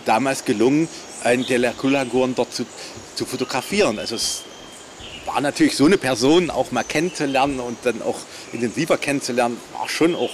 [0.04, 0.86] damals gelungen,
[1.24, 2.66] einen Delaculaguren dort zu,
[3.14, 3.98] zu fotografieren.
[3.98, 4.42] Also es
[5.24, 8.18] war natürlich so eine Person auch mal kennenzulernen und dann auch
[8.52, 10.30] intensiver kennenzulernen, war schon auch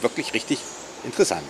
[0.00, 0.58] wirklich richtig
[1.04, 1.42] interessant.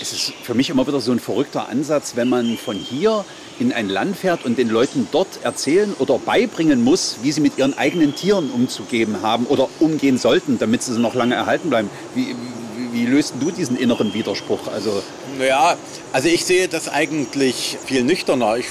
[0.00, 3.24] Es ist für mich immer wieder so ein verrückter Ansatz, wenn man von hier
[3.58, 7.56] in ein Land fährt und den Leuten dort erzählen oder beibringen muss, wie sie mit
[7.56, 11.88] ihren eigenen Tieren umzugeben haben oder umgehen sollten, damit sie noch lange erhalten bleiben.
[12.14, 12.34] Wie,
[12.76, 14.68] wie, wie löst du diesen inneren Widerspruch?
[14.68, 15.02] Also
[15.40, 15.76] ja,
[16.12, 18.56] also ich sehe das eigentlich viel nüchterner.
[18.58, 18.66] Ich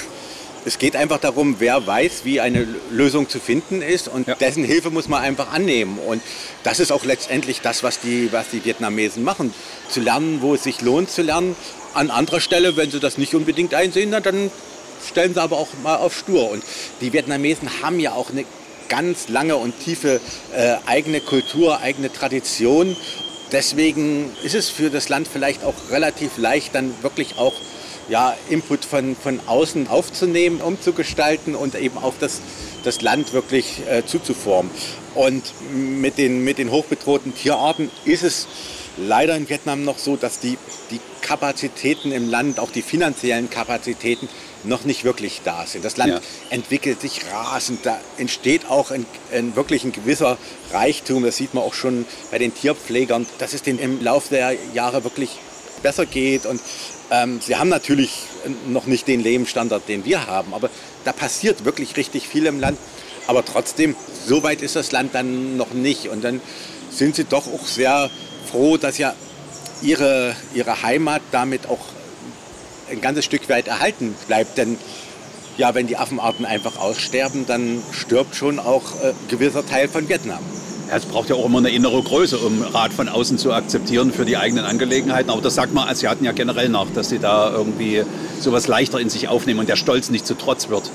[0.65, 4.33] es geht einfach darum, wer weiß, wie eine Lösung zu finden ist und ja.
[4.33, 5.99] dessen Hilfe muss man einfach annehmen.
[5.99, 6.23] Und
[6.63, 9.53] das ist auch letztendlich das, was die, was die Vietnamesen machen.
[9.89, 11.55] Zu lernen, wo es sich lohnt zu lernen.
[11.93, 14.51] An anderer Stelle, wenn sie das nicht unbedingt einsehen, dann
[15.07, 16.49] stellen sie aber auch mal auf stur.
[16.49, 16.63] Und
[17.01, 18.45] die Vietnamesen haben ja auch eine
[18.89, 20.19] ganz lange und tiefe
[20.55, 22.95] äh, eigene Kultur, eigene Tradition.
[23.51, 27.53] Deswegen ist es für das Land vielleicht auch relativ leicht, dann wirklich auch
[28.09, 32.41] ja, Input von, von außen aufzunehmen, umzugestalten und eben auch das,
[32.83, 34.71] das Land wirklich äh, zuzuformen.
[35.15, 35.43] Und
[35.73, 38.47] mit den, mit den hochbedrohten Tierarten ist es
[38.97, 40.57] leider in Vietnam noch so, dass die,
[40.91, 44.29] die Kapazitäten im Land, auch die finanziellen Kapazitäten,
[44.63, 45.85] noch nicht wirklich da sind.
[45.85, 46.21] Das Land ja.
[46.49, 50.37] entwickelt sich rasend, da entsteht auch ein, ein, wirklich ein gewisser
[50.71, 54.55] Reichtum, das sieht man auch schon bei den Tierpflegern, dass es denen im Laufe der
[54.73, 55.37] Jahre wirklich
[55.83, 56.59] besser geht und
[57.11, 58.23] ähm, sie haben natürlich
[58.67, 60.71] noch nicht den Lebensstandard, den wir haben, aber
[61.03, 62.79] da passiert wirklich richtig viel im Land.
[63.27, 63.95] Aber trotzdem,
[64.27, 66.09] so weit ist das Land dann noch nicht.
[66.09, 66.41] Und dann
[66.91, 68.09] sind sie doch auch sehr
[68.55, 69.13] froh, dass ja
[69.81, 71.79] ihre, ihre Heimat damit auch
[72.89, 74.57] ein ganzes Stück weit erhalten bleibt.
[74.57, 74.77] Denn
[75.57, 80.07] ja, wenn die Affenarten einfach aussterben, dann stirbt schon auch äh, ein gewisser Teil von
[80.07, 80.39] Vietnam.
[80.89, 84.23] Es braucht ja auch immer eine innere Größe, um Rat von außen zu akzeptieren für
[84.23, 85.31] die eigenen Angelegenheiten.
[85.31, 88.03] Aber das sagt man Asiaten ja generell nach, dass sie da irgendwie
[88.39, 90.91] sowas leichter in sich aufnehmen und der Stolz nicht zu Trotz wird.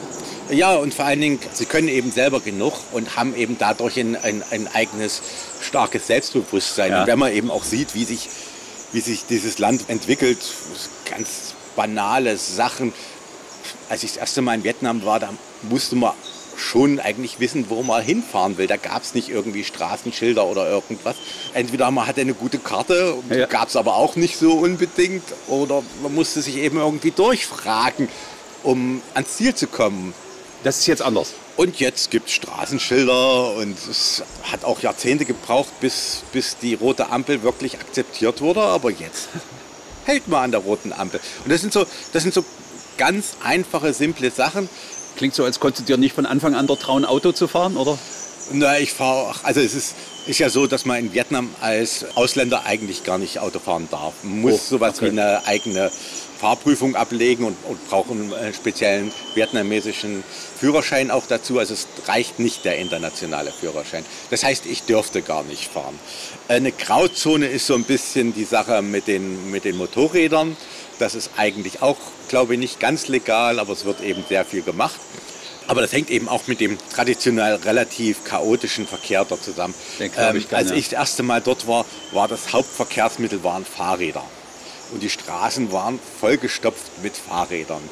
[0.52, 4.16] Ja, und vor allen Dingen, sie können eben selber genug und haben eben dadurch ein,
[4.16, 5.22] ein, ein eigenes
[5.60, 6.92] starkes Selbstbewusstsein.
[6.92, 7.00] Ja.
[7.00, 8.28] Und wenn man eben auch sieht, wie sich,
[8.92, 10.38] wie sich dieses Land entwickelt,
[11.08, 12.92] ganz banale Sachen.
[13.88, 15.32] Als ich das erste Mal in Vietnam war, da
[15.62, 16.12] musste man
[16.56, 18.66] schon eigentlich wissen, wo man hinfahren will.
[18.66, 21.16] Da gab es nicht irgendwie Straßenschilder oder irgendwas.
[21.54, 23.46] Entweder man hatte eine gute Karte, ja.
[23.46, 28.08] gab es aber auch nicht so unbedingt, oder man musste sich eben irgendwie durchfragen,
[28.62, 30.12] um ans Ziel zu kommen.
[30.62, 31.32] Das ist jetzt anders.
[31.56, 37.10] Und jetzt gibt es Straßenschilder und es hat auch Jahrzehnte gebraucht, bis, bis die rote
[37.10, 38.60] Ampel wirklich akzeptiert wurde.
[38.60, 39.28] Aber jetzt
[40.04, 41.20] hält man an der roten Ampel.
[41.44, 42.44] Und das sind so, das sind so
[42.98, 44.68] ganz einfache, simple Sachen.
[45.16, 47.76] Klingt so, als konntest du dir nicht von Anfang an dort trauen, Auto zu fahren,
[47.76, 47.98] oder?
[48.52, 49.94] Na, ich fahre, also es ist,
[50.26, 54.14] ist ja so, dass man in Vietnam als Ausländer eigentlich gar nicht Auto fahren darf.
[54.22, 55.06] Man muss oh, sowas okay.
[55.06, 55.90] wie eine eigene
[56.40, 60.24] Fahrprüfung ablegen und, und brauchen einen speziellen vietnamesischen
[60.58, 61.58] Führerschein auch dazu.
[61.58, 64.04] Also es reicht nicht der internationale Führerschein.
[64.30, 65.98] Das heißt, ich dürfte gar nicht fahren.
[66.48, 70.56] Eine Grauzone ist so ein bisschen die Sache mit den, mit den Motorrädern.
[70.98, 71.98] Das ist eigentlich auch,
[72.28, 74.98] glaube ich, nicht ganz legal, aber es wird eben sehr viel gemacht.
[75.66, 79.74] Aber das hängt eben auch mit dem traditionell relativ chaotischen Verkehr dort zusammen.
[80.00, 84.24] Ähm, ich als ich das erste Mal dort war, war das Hauptverkehrsmittel waren Fahrräder
[84.92, 87.82] und die Straßen waren vollgestopft mit Fahrrädern.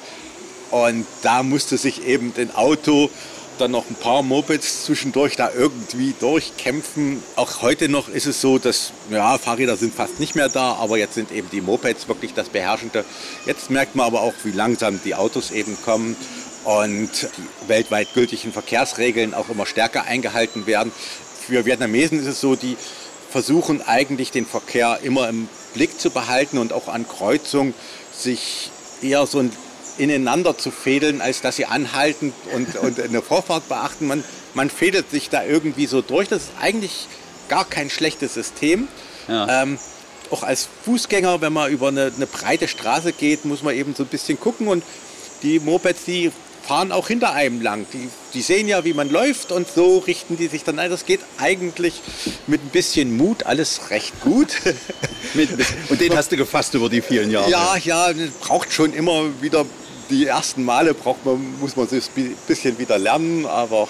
[0.71, 3.11] Und da musste sich eben ein Auto,
[3.59, 7.23] dann noch ein paar Mopeds zwischendurch da irgendwie durchkämpfen.
[7.37, 10.97] Auch heute noch ist es so, dass ja, Fahrräder sind fast nicht mehr da, aber
[10.97, 13.05] jetzt sind eben die Mopeds wirklich das Beherrschende.
[13.47, 16.17] Jetzt merkt man aber auch, wie langsam die Autos eben kommen
[16.65, 20.93] und die weltweit gültigen Verkehrsregeln auch immer stärker eingehalten werden.
[21.47, 22.77] Für Vietnamesen ist es so, die
[23.31, 25.49] versuchen eigentlich den Verkehr immer im
[25.79, 27.73] Blick zu behalten und auch an Kreuzung
[28.13, 29.45] sich eher so
[29.97, 34.09] ineinander zu fädeln, als dass sie anhalten und, und eine Vorfahrt beachten.
[34.09, 36.29] Man, man fädelt sich da irgendwie so durch.
[36.29, 37.07] Das ist eigentlich
[37.49, 38.89] gar kein schlechtes System.
[39.29, 39.63] Ja.
[39.63, 39.79] Ähm,
[40.33, 44.03] auch als Fußgänger, wenn man über eine, eine, breite Straße geht, muss man eben so
[44.03, 44.83] ein bisschen gucken und
[45.45, 46.33] die Mopeds, die
[46.67, 47.87] fahren auch hinter einem lang.
[47.93, 50.91] Die, die sehen ja, wie man läuft und so richten die sich dann ein.
[50.91, 52.01] Das geht eigentlich
[52.47, 54.49] mit ein bisschen Mut alles recht gut.
[55.89, 57.51] und den hast du gefasst über die vielen Jahre.
[57.51, 58.11] Ja, ja,
[58.41, 59.65] braucht schon immer wieder
[60.11, 63.89] die ersten Male braucht man, muss man sich ein bisschen wieder lernen, aber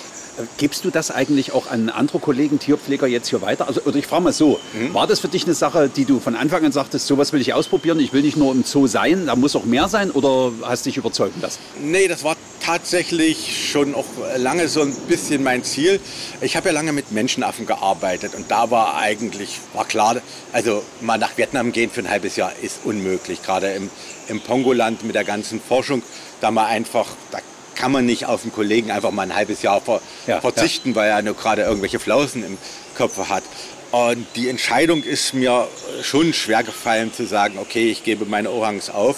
[0.57, 3.67] Gibst du das eigentlich auch an andere Kollegen, Tierpfleger jetzt hier weiter?
[3.67, 4.95] Also, oder ich frage mal so, mhm.
[4.95, 7.55] war das für dich eine Sache, die du von Anfang an sagtest, sowas will ich
[7.55, 10.87] ausprobieren, ich will nicht nur im Zoo sein, da muss auch mehr sein oder hast
[10.87, 11.59] dich überzeugen lassen?
[11.83, 14.05] Nee, das war tatsächlich schon auch
[14.37, 16.01] lange so ein bisschen mein Ziel.
[16.41, 20.17] Ich habe ja lange mit Menschenaffen gearbeitet und da war eigentlich, war klar,
[20.53, 23.91] also mal nach Vietnam gehen für ein halbes Jahr ist unmöglich, gerade im,
[24.29, 26.03] im Pongoland mit der ganzen Forschung,
[26.41, 27.39] da mal einfach, da
[27.79, 30.97] kann man nicht auf einen Kollegen einfach mal ein halbes Jahr ver ja, verzichten, ja.
[30.97, 32.59] weil er nur gerade irgendwelche Flausen im
[32.97, 33.45] Kopf hat.
[33.91, 35.67] Und die Entscheidung ist mir
[36.03, 39.17] schon schwer gefallen zu sagen, okay, ich gebe meine Orangs auf.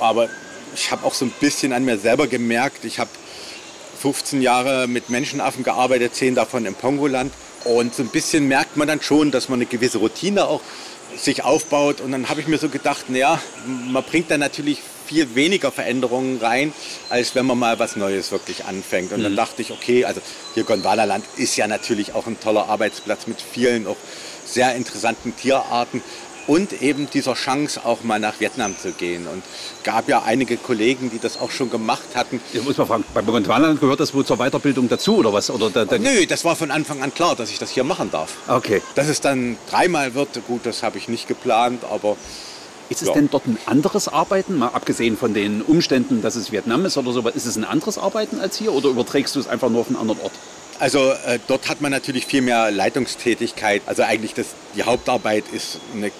[0.00, 0.28] Aber
[0.74, 3.10] ich habe auch so ein bisschen an mir selber gemerkt, ich habe
[4.00, 7.32] 15 Jahre mit Menschenaffen gearbeitet, 10 davon im Pongoland.
[7.64, 10.60] Und so ein bisschen merkt man dann schon, dass man eine gewisse Routine auch
[11.16, 12.00] sich aufbaut.
[12.00, 16.38] Und dann habe ich mir so gedacht, naja, man bringt da natürlich viel weniger Veränderungen
[16.38, 16.72] rein,
[17.10, 19.12] als wenn man mal was Neues wirklich anfängt.
[19.12, 19.24] Und mhm.
[19.24, 20.20] dann dachte ich, okay, also
[20.54, 23.96] hier Gondwanaland ist ja natürlich auch ein toller Arbeitsplatz mit vielen auch
[24.44, 26.02] sehr interessanten Tierarten
[26.46, 29.26] und eben dieser Chance auch mal nach Vietnam zu gehen.
[29.26, 29.42] Und
[29.84, 32.40] gab ja einige Kollegen, die das auch schon gemacht hatten.
[32.52, 35.50] Ich muss mal fragen, bei Gondwanaland gehört das wohl zur Weiterbildung dazu oder was?
[35.50, 38.10] Oder da, da Nö, das war von Anfang an klar, dass ich das hier machen
[38.10, 38.34] darf.
[38.48, 38.82] Okay.
[38.94, 42.16] Dass es dann dreimal wird, gut, das habe ich nicht geplant, aber
[42.92, 43.14] ist es ja.
[43.14, 47.12] denn dort ein anderes Arbeiten, mal abgesehen von den Umständen, dass es Vietnam ist oder
[47.12, 49.88] so, ist es ein anderes Arbeiten als hier oder überträgst du es einfach nur auf
[49.88, 50.32] einen anderen Ort?
[50.78, 53.82] Also äh, dort hat man natürlich viel mehr Leitungstätigkeit.
[53.86, 56.10] Also eigentlich das, die Hauptarbeit ist eine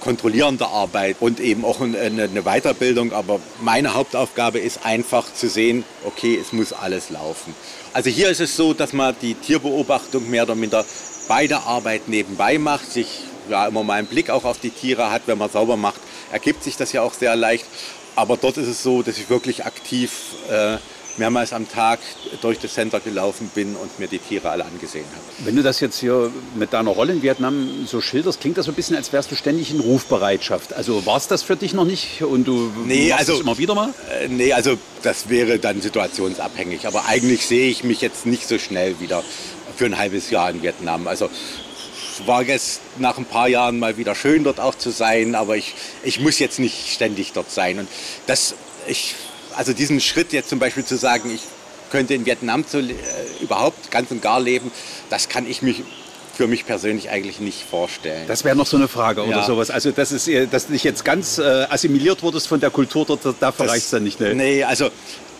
[0.00, 3.12] kontrollierende Arbeit und eben auch eine, eine Weiterbildung.
[3.12, 7.54] Aber meine Hauptaufgabe ist einfach zu sehen, okay, es muss alles laufen.
[7.92, 10.84] Also hier ist es so, dass man die Tierbeobachtung mehr oder minder
[11.28, 15.10] bei der Arbeit nebenbei macht, sich ja, immer mal einen Blick auch auf die Tiere
[15.10, 16.00] hat, wenn man sauber macht
[16.32, 17.64] ergibt sich das ja auch sehr leicht.
[18.16, 20.10] Aber dort ist es so, dass ich wirklich aktiv
[20.50, 20.78] äh,
[21.16, 22.00] mehrmals am Tag
[22.40, 25.46] durch das Center gelaufen bin und mir die Tiere alle angesehen habe.
[25.46, 28.72] Wenn du das jetzt hier mit deiner Rolle in Vietnam so schilderst, klingt das so
[28.72, 30.72] ein bisschen, als wärst du ständig in Rufbereitschaft.
[30.72, 33.58] Also war es das für dich noch nicht und du nee, machst also, es immer
[33.58, 33.92] wieder mal?
[34.20, 36.86] Äh, nee, also das wäre dann situationsabhängig.
[36.86, 39.22] Aber eigentlich sehe ich mich jetzt nicht so schnell wieder
[39.76, 41.06] für ein halbes Jahr in Vietnam.
[41.06, 41.30] Also
[42.26, 45.74] war jetzt nach ein paar Jahren mal wieder schön, dort auch zu sein, aber ich,
[46.02, 47.78] ich muss jetzt nicht ständig dort sein.
[47.78, 47.88] Und
[48.26, 48.54] das,
[48.86, 49.14] ich,
[49.56, 51.42] also diesen Schritt jetzt zum Beispiel zu sagen, ich
[51.90, 52.94] könnte in Vietnam zu, äh,
[53.40, 54.70] überhaupt ganz und gar leben,
[55.10, 55.82] das kann ich mich
[56.36, 58.26] für mich persönlich eigentlich nicht vorstellen.
[58.26, 59.44] Das wäre noch so eine Frage oder Ja.
[59.44, 59.68] sowas.
[59.70, 63.04] Also, das ist, äh, dass du dich jetzt ganz äh, assimiliert wurdest von der Kultur
[63.04, 64.20] dort, dafür reicht es dann nicht.
[64.20, 64.34] Ne?
[64.34, 64.88] Nee, also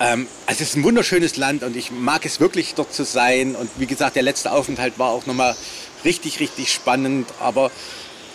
[0.00, 3.54] ähm, es ist ein wunderschönes Land und ich mag es wirklich dort zu sein.
[3.54, 5.54] Und wie gesagt, der letzte Aufenthalt war auch nochmal
[6.04, 7.28] richtig, richtig spannend.
[7.40, 7.70] Aber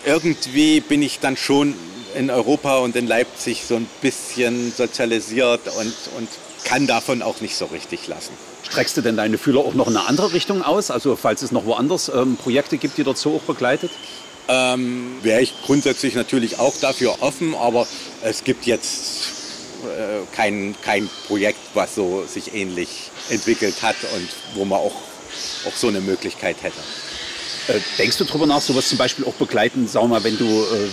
[0.05, 1.73] irgendwie bin ich dann schon
[2.15, 6.29] in Europa und in Leipzig so ein bisschen sozialisiert und, und
[6.63, 8.33] kann davon auch nicht so richtig lassen.
[8.63, 10.89] Streckst du denn deine Fühler auch noch in eine andere Richtung aus?
[10.89, 13.91] Also, falls es noch woanders ähm, Projekte gibt, die so auch begleitet?
[14.47, 17.87] Ähm, Wäre ich grundsätzlich natürlich auch dafür offen, aber
[18.23, 19.29] es gibt jetzt
[19.83, 24.95] äh, kein, kein Projekt, was so sich ähnlich entwickelt hat und wo man auch,
[25.67, 26.79] auch so eine Möglichkeit hätte.
[27.67, 30.45] Äh, denkst du darüber nach, sowas zum Beispiel auch begleiten, sagen wir mal, wenn du
[30.45, 30.89] äh,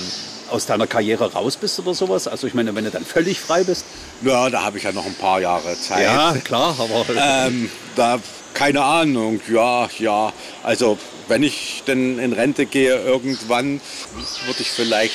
[0.51, 2.29] aus deiner Karriere raus bist oder sowas?
[2.29, 3.85] Also, ich meine, wenn du dann völlig frei bist?
[4.23, 6.03] Ja, da habe ich ja noch ein paar Jahre Zeit.
[6.45, 7.05] klar, aber.
[7.17, 8.19] Ähm, da,
[8.55, 10.33] keine Ahnung, ja, ja.
[10.63, 13.81] Also, wenn ich denn in Rente gehe irgendwann,
[14.47, 15.15] würde ich vielleicht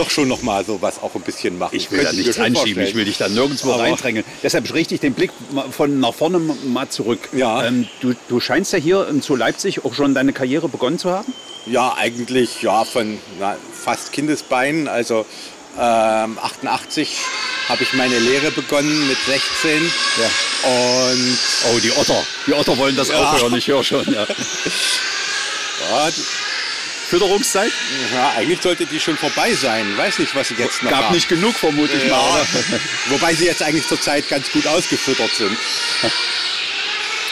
[0.00, 1.76] doch schon noch mal sowas auch ein bisschen machen.
[1.76, 2.86] Ich will da nichts anschieben, vorstellen.
[2.88, 4.24] ich will dich da nirgendwo Aber- reindrängen.
[4.42, 5.30] Deshalb richte ich den Blick
[5.70, 7.28] von nach vorne mal zurück.
[7.32, 7.64] Ja.
[7.64, 11.10] Ähm, du, du scheinst ja hier ähm, zu Leipzig auch schon deine Karriere begonnen zu
[11.10, 11.32] haben.
[11.66, 14.88] Ja, eigentlich ja von na, fast Kindesbeinen.
[14.88, 15.26] Also
[15.78, 17.16] ähm, 88
[17.68, 19.80] habe ich meine Lehre begonnen mit 16.
[20.62, 21.38] Und
[21.72, 22.22] Oh, die Otter.
[22.46, 23.20] Die Otter wollen das Ja.
[23.32, 24.04] auch hören, ich höre schon.
[24.12, 24.26] Ja.
[25.90, 26.08] ja,
[27.10, 27.72] Fütterungszeit?
[28.14, 29.98] ja, eigentlich sollte die schon vorbei sein.
[29.98, 31.14] Weiß nicht, was sie jetzt noch Gab haben.
[31.14, 32.10] nicht genug, vermute ich mal.
[32.10, 32.46] Ja, oder?
[33.08, 35.56] wobei sie jetzt eigentlich zurzeit ganz gut ausgefüttert sind.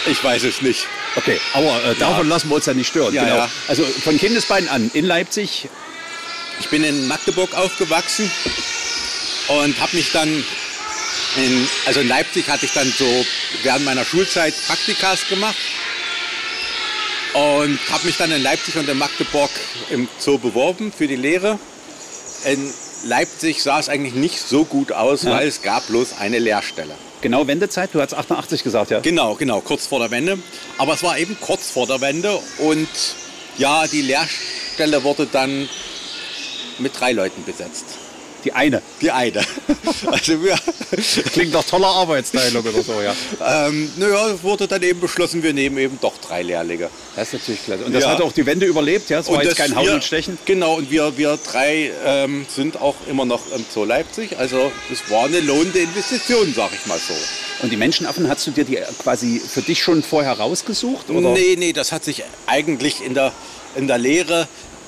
[0.07, 0.89] Ich weiß es nicht.
[1.15, 3.15] Okay, aber äh, davon lassen wir uns ja nicht stören.
[3.15, 3.37] Ja, genau.
[3.37, 3.51] ja.
[3.69, 5.69] Also von Kindesbeinen an in Leipzig.
[6.59, 8.29] Ich bin in Magdeburg aufgewachsen
[9.47, 10.45] und habe mich dann
[11.37, 13.25] in, also in Leipzig hatte ich dann so
[13.63, 15.57] während meiner Schulzeit Praktikas gemacht
[17.35, 19.51] und habe mich dann in Leipzig und in Magdeburg
[19.91, 21.59] im Zoo beworben für die Lehre.
[22.45, 22.73] In
[23.05, 25.33] Leipzig sah es eigentlich nicht so gut aus, Ja.
[25.33, 26.95] weil es gab bloß eine Lehrstelle.
[27.21, 29.01] Genau Wendezeit, du hast 88 gesagt, ja.
[29.01, 30.39] Genau, genau, kurz vor der Wende.
[30.79, 32.89] Aber es war eben kurz vor der Wende und
[33.57, 35.69] ja, die Lehrstelle wurde dann
[36.79, 37.85] mit drei Leuten besetzt.
[38.45, 38.83] Die eine.
[39.01, 39.41] Die eine.
[40.07, 40.57] Also wir,
[41.33, 43.15] Klingt nach toller Arbeitsteilung oder so, ja.
[43.67, 46.89] ähm, naja, es wurde dann eben beschlossen, wir nehmen eben doch drei Lehrlinge.
[47.17, 47.85] Das ist natürlich klasse.
[47.85, 48.11] Und das Ja.
[48.11, 49.21] hat auch die Wende überlebt, ja?
[49.21, 50.39] Es war jetzt kein Hauen und Stechen.
[50.45, 54.39] Genau, und wir, wir drei ähm, sind auch immer noch im Zoo Leipzig.
[54.39, 57.15] Also es war eine lohnende Investition, sag ich mal so.
[57.63, 61.11] Und die Menschenaffen, hast du dir die quasi für dich schon vorher rausgesucht?
[61.11, 61.31] Oder?
[61.33, 63.33] Nee, nee, das hat sich eigentlich in der,
[63.75, 64.47] in der Lehre,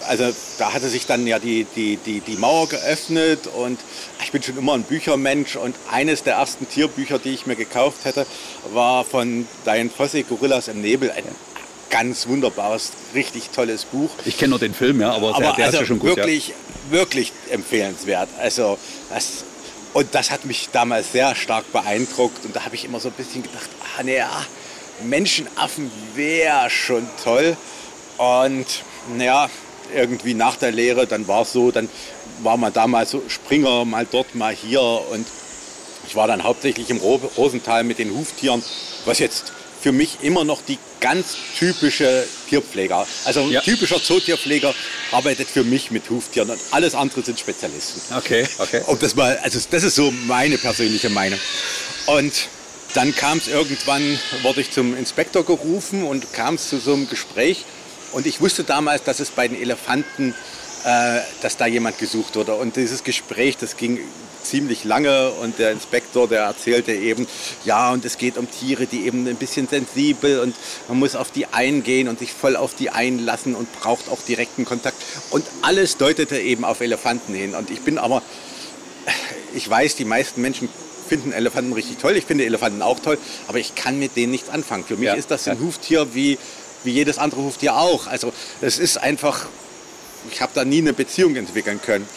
[0.09, 3.79] also da hatte sich dann ja die, die, die, die Mauer geöffnet und
[4.23, 8.05] ich bin schon immer ein Büchermensch und eines der ersten Tierbücher, die ich mir gekauft
[8.05, 8.27] hätte,
[8.73, 11.11] war von Diane Fossey, Gorillas im Nebel.
[11.11, 11.25] Ein
[11.91, 14.11] ganz wunderbares, richtig tolles Buch.
[14.25, 16.17] Ich kenne nur den Film, ja, aber, der, Aber der also ist ja schon gut.
[16.17, 16.55] wirklich,
[16.91, 18.29] wirklich empfehlenswert.
[18.39, 18.79] Also
[19.11, 19.45] das,
[19.93, 23.15] und das hat mich damals sehr stark beeindruckt und da habe ich immer so ein
[23.15, 24.47] bisschen gedacht, ah nee, ah,
[25.03, 27.57] Menschenaffen wäre schon toll.
[28.19, 28.67] Und
[29.17, 29.49] naja,
[29.94, 31.88] irgendwie nach der Lehre, dann war es so, dann
[32.42, 35.26] war man damals so Springer, mal dort, mal hier und
[36.07, 38.62] ich war dann hauptsächlich im Ro- Rosental mit den Huftieren,
[39.05, 43.61] was jetzt für mich immer noch die ganz typische Tierpfleger, also ein Ja.
[43.62, 44.74] typischer Zootierpfleger
[45.12, 48.00] arbeitet für mich mit Huftieren und alles andere sind Spezialisten.
[48.14, 48.83] Okay, okay.
[48.87, 51.38] Ob das mal, also das ist so meine persönliche Meinung.
[52.07, 52.33] Und
[52.92, 57.09] dann kam es irgendwann, wurde ich zum Inspektor gerufen und kam es zu so einem
[57.09, 57.64] Gespräch.
[58.12, 60.35] Und ich wusste damals, dass es bei den Elefanten,
[60.85, 62.55] äh, dass da jemand gesucht wurde.
[62.55, 63.99] Und dieses Gespräch, das ging
[64.42, 67.27] ziemlich lange und der Inspektor, der erzählte eben,
[67.66, 70.55] ja, und es geht um Tiere, die eben ein bisschen sensibel und
[70.88, 74.64] man muss auf die eingehen und sich voll auf die einlassen und braucht auch direkten
[74.64, 74.96] Kontakt.
[75.31, 77.55] Und alles deutete eben auf Elefanten hin.
[77.55, 78.23] Und ich bin aber
[79.55, 80.68] ich weiß, die meisten Menschen
[81.09, 82.16] finden Elefanten richtig toll.
[82.16, 83.18] Ich finde Elefanten auch toll,
[83.49, 84.85] aber ich kann mit denen nichts anfangen.
[84.85, 85.59] Für mich Ja, ist das ein.
[85.61, 86.38] Huftier wie,
[86.85, 88.07] wie jedes andere Huftier auch.
[88.07, 89.47] Also es ist einfach,
[90.31, 92.09] ich habe da nie eine Beziehung entwickeln können.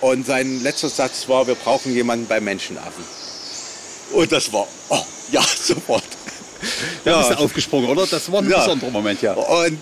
[0.00, 3.04] Und sein letzter Satz war, wir brauchen jemanden bei Menschenaffen.
[4.12, 4.98] Und das war, oh,
[5.30, 6.02] ja, sofort.
[7.04, 8.06] Da bist du aufgesprungen, oder?
[8.06, 8.58] Das war ein Ja.
[8.60, 9.32] besonderer Moment, ja.
[9.34, 9.80] Und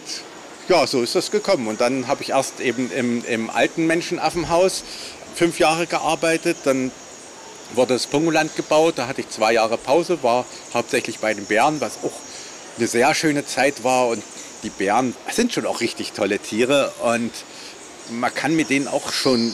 [0.69, 1.69] ja, so ist das gekommen.
[1.69, 4.83] Und dann habe ich erst eben im, im alten Menschenaffenhaus
[5.35, 6.57] fünf Jahre gearbeitet.
[6.65, 6.91] Dann
[7.75, 8.95] wurde das Pongoland gebaut.
[8.97, 12.13] Da hatte ich zwei Jahre Pause, war hauptsächlich bei den Bären, was auch
[12.79, 14.09] eine sehr schöne Zeit war.
[14.09, 14.23] Und
[14.63, 16.93] die Bären sind schon auch richtig tolle Tiere.
[17.03, 17.33] Und
[18.11, 19.53] man kann mit denen auch schon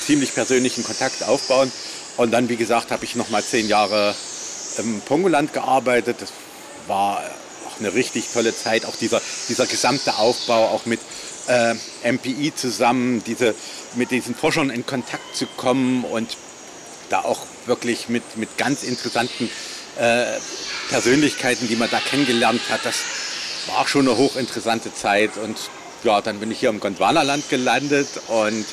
[0.00, 1.70] ziemlich persönlichen Kontakt aufbauen.
[2.16, 4.14] Und dann, wie gesagt, habe ich noch mal zehn Jahre
[4.78, 6.16] im Pongoland gearbeitet.
[6.20, 6.32] Das
[6.86, 7.22] war
[7.78, 8.84] eine richtig tolle Zeit.
[8.84, 11.00] Auch dieser, dieser gesamte Aufbau, auch mit
[11.48, 11.74] äh,
[12.10, 13.54] MPI zusammen, diese,
[13.94, 16.36] mit diesen Forschern in Kontakt zu kommen und
[17.10, 19.50] da auch wirklich mit, mit ganz interessanten
[19.98, 20.24] äh,
[20.88, 22.80] Persönlichkeiten, die man da kennengelernt hat.
[22.84, 23.02] Das
[23.66, 25.36] war auch schon eine hochinteressante Zeit.
[25.36, 25.56] Und
[26.02, 28.64] ja, dann bin ich hier im Gondwanaland gelandet und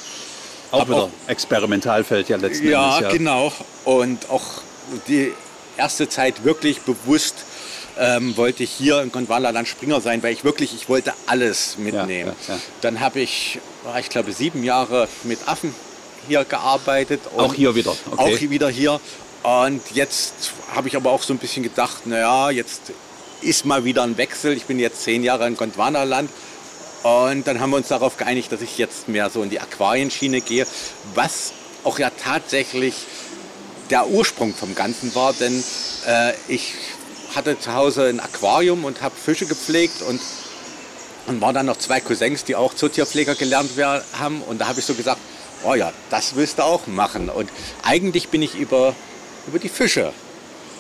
[0.72, 3.12] auch wieder auch, Experimentalfeld ja letzten ja, Endes.
[3.12, 3.54] Ja, genau.
[3.84, 4.62] Und auch
[5.08, 5.34] die
[5.78, 7.36] erste Zeit wirklich bewusst
[8.00, 12.34] ähm, wollte ich hier im Gondwanaland Springer sein, weil ich wirklich, ich wollte alles mitnehmen.
[12.48, 13.60] Ja, ja, Dann habe ich,
[14.00, 15.74] ich glaube, sieben Jahre mit Affen
[16.28, 17.22] hier gearbeitet.
[17.36, 17.92] auch hier wieder?
[18.12, 18.36] Okay.
[18.36, 19.00] Auch wieder hier.
[19.44, 22.94] Und jetzt habe ich aber auch so ein bisschen gedacht, naja, jetzt
[23.42, 24.54] ist mal wieder ein Wechsel.
[24.54, 26.30] Ich bin jetzt zehn Jahre in Gondwanaland.
[27.04, 30.42] Und dann haben wir uns darauf geeinigt, dass ich jetzt mehr so in die Aquarienschiene
[30.42, 30.68] gehe,
[31.16, 32.94] was auch ja tatsächlich
[33.90, 35.64] der Ursprung vom Ganzen war, denn
[36.08, 36.74] äh, ich
[37.36, 40.22] hatte zu Hause ein Aquarium und habe Fische gepflegt und,
[41.28, 43.72] und waren dann noch zwei Cousins, die auch Zootierpfleger gelernt
[44.18, 45.20] haben und da habe ich so gesagt,
[45.64, 47.50] oh ja, das willst du auch machen und
[47.84, 48.96] eigentlich bin ich über,
[49.48, 50.14] über die Fische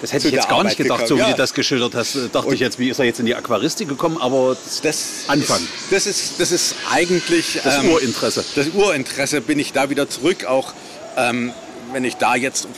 [0.01, 1.07] das hätte ich jetzt gar nicht gedacht, gekommen.
[1.07, 1.31] so wie ja.
[1.31, 2.15] du das geschildert hast.
[2.15, 4.17] Äh, dachte und ich jetzt, wie ist er jetzt in die Aquaristik gekommen?
[4.19, 5.59] Aber das Anfang.
[5.59, 8.43] Ist, das, ist, das ist eigentlich das ähm, Urinteresse.
[8.55, 10.45] Das Urinteresse bin ich da wieder zurück.
[10.45, 10.73] Auch
[11.17, 11.53] ähm,
[11.93, 12.73] wenn ich da jetzt eine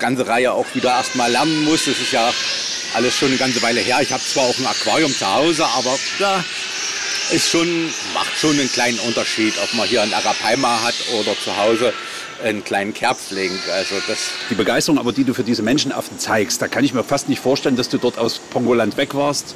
[0.00, 1.84] ganze Reihe auch wieder erstmal lernen muss.
[1.84, 2.32] Das ist ja
[2.94, 3.98] alles schon eine ganze Weile her.
[4.02, 6.44] Ich habe zwar auch ein Aquarium zu Hause, aber ja,
[7.30, 11.56] ist schon, macht schon einen kleinen Unterschied, ob man hier ein Arapaima hat oder zu
[11.56, 11.92] Hause
[12.44, 13.58] einen kleinen Kerbflink.
[13.72, 17.02] Also das die Begeisterung aber, die du für diese Menschenaffen zeigst, da kann ich mir
[17.02, 19.54] fast nicht vorstellen, dass du dort aus Pongoland weg warst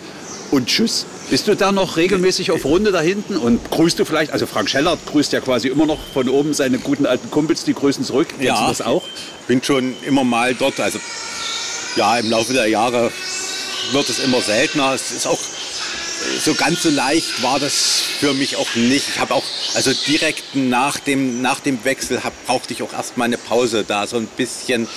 [0.51, 1.07] und tschüss.
[1.31, 4.71] Bist du da noch regelmäßig auf Runde da hinten und grüßt du vielleicht, also Frank
[4.71, 8.29] Schellert grüßt ja quasi immer noch von oben seine guten alten Kumpels, die grüßen zurück.
[8.31, 9.03] Kennst ja, du das auch?
[9.49, 10.79] bin schon immer mal dort.
[10.79, 11.01] Also
[11.97, 13.11] ja, im Laufe der Jahre
[13.93, 14.93] wird es immer seltener.
[14.95, 15.39] Es ist auch
[16.41, 19.09] so ganz so leicht war das für mich auch nicht.
[19.09, 19.45] Ich habe auch,
[19.75, 24.07] also direkt nach dem, nach dem Wechsel hab, brauchte ich auch erstmal eine Pause da,
[24.07, 24.89] so ein bisschen.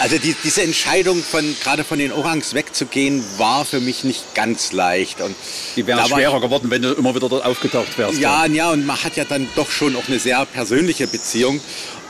[0.00, 4.72] Also die, diese Entscheidung von gerade von den Orangs wegzugehen, war für mich nicht ganz
[4.72, 5.20] leicht.
[5.20, 5.34] Und
[5.76, 8.18] die wären schwerer ich, geworden, wenn du immer wieder dort aufgetaucht wärst.
[8.18, 11.60] Ja, ja, ja, und man hat ja dann doch schon auch eine sehr persönliche Beziehung.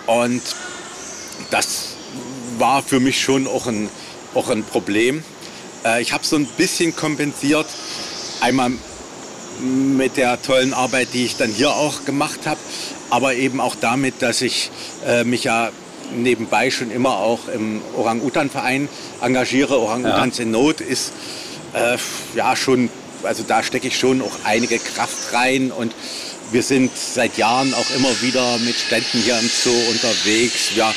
[0.07, 0.43] Und
[1.51, 1.95] das
[2.59, 3.89] war für mich schon auch ein,
[4.35, 5.24] auch ein Problem.
[5.85, 7.66] Äh, ich habe so ein bisschen kompensiert
[8.41, 8.72] Einmal
[9.61, 12.61] mit der tollen Arbeit, die ich dann hier auch gemacht habe,
[13.11, 14.70] aber eben auch damit, dass ich
[15.07, 15.70] äh, mich ja
[16.16, 18.88] nebenbei schon immer auch im Orang-Utan-Verein
[19.20, 19.78] engagiere.
[19.78, 20.45] Orang-Utans ja.
[20.45, 21.12] in Not ist
[21.74, 21.97] äh,
[22.34, 22.88] ja schon,
[23.22, 25.93] also da stecke ich schon auch einige Kraft rein und
[26.53, 30.74] wir sind seit Jahren auch immer wieder mit Ständen hier im Zoo unterwegs.
[30.74, 30.93] Wir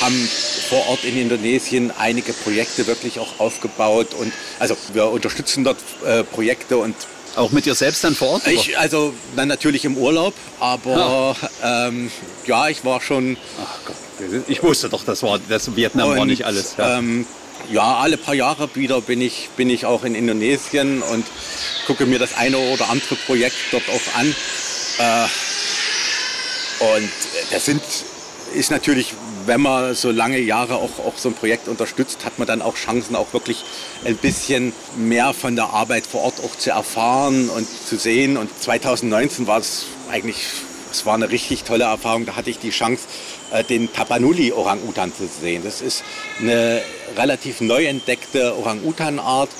[0.00, 0.28] haben
[0.68, 6.24] vor Ort in Indonesien einige Projekte wirklich auch aufgebaut und also wir unterstützen dort äh,
[6.24, 6.94] Projekte und
[7.36, 8.46] auch mit dir selbst dann vor Ort?
[8.46, 12.10] Ich, also dann natürlich im Urlaub, aber ja, ähm,
[12.46, 13.36] ja ich war schon.
[13.62, 13.96] Ach Gott,
[14.48, 16.76] ich wusste doch, das war das Vietnam und, war nicht alles.
[16.78, 16.98] Ja.
[16.98, 17.26] Ähm,
[17.70, 21.26] ja, alle paar Jahre wieder bin ich, bin ich auch in Indonesien und
[21.86, 24.34] gucke mir das eine oder andere Projekt dort auch an.
[24.98, 25.26] Äh,
[26.96, 27.10] und
[27.50, 27.82] das sind,
[28.54, 29.14] ist natürlich,
[29.46, 32.74] wenn man so lange Jahre auch, auch so ein Projekt unterstützt, hat man dann auch
[32.74, 33.64] Chancen, auch wirklich
[34.04, 38.36] ein bisschen mehr von der Arbeit vor Ort auch zu erfahren und zu sehen.
[38.36, 40.36] Und 2019 war es eigentlich,
[40.90, 42.26] es war eine richtig tolle Erfahrung.
[42.26, 43.04] Da hatte ich die Chance,
[43.52, 45.62] äh, den Tapanuli-Orang-Utan zu sehen.
[45.64, 46.04] Das ist
[46.40, 46.82] eine
[47.16, 49.50] relativ neu entdeckte Orang-Utan-Art.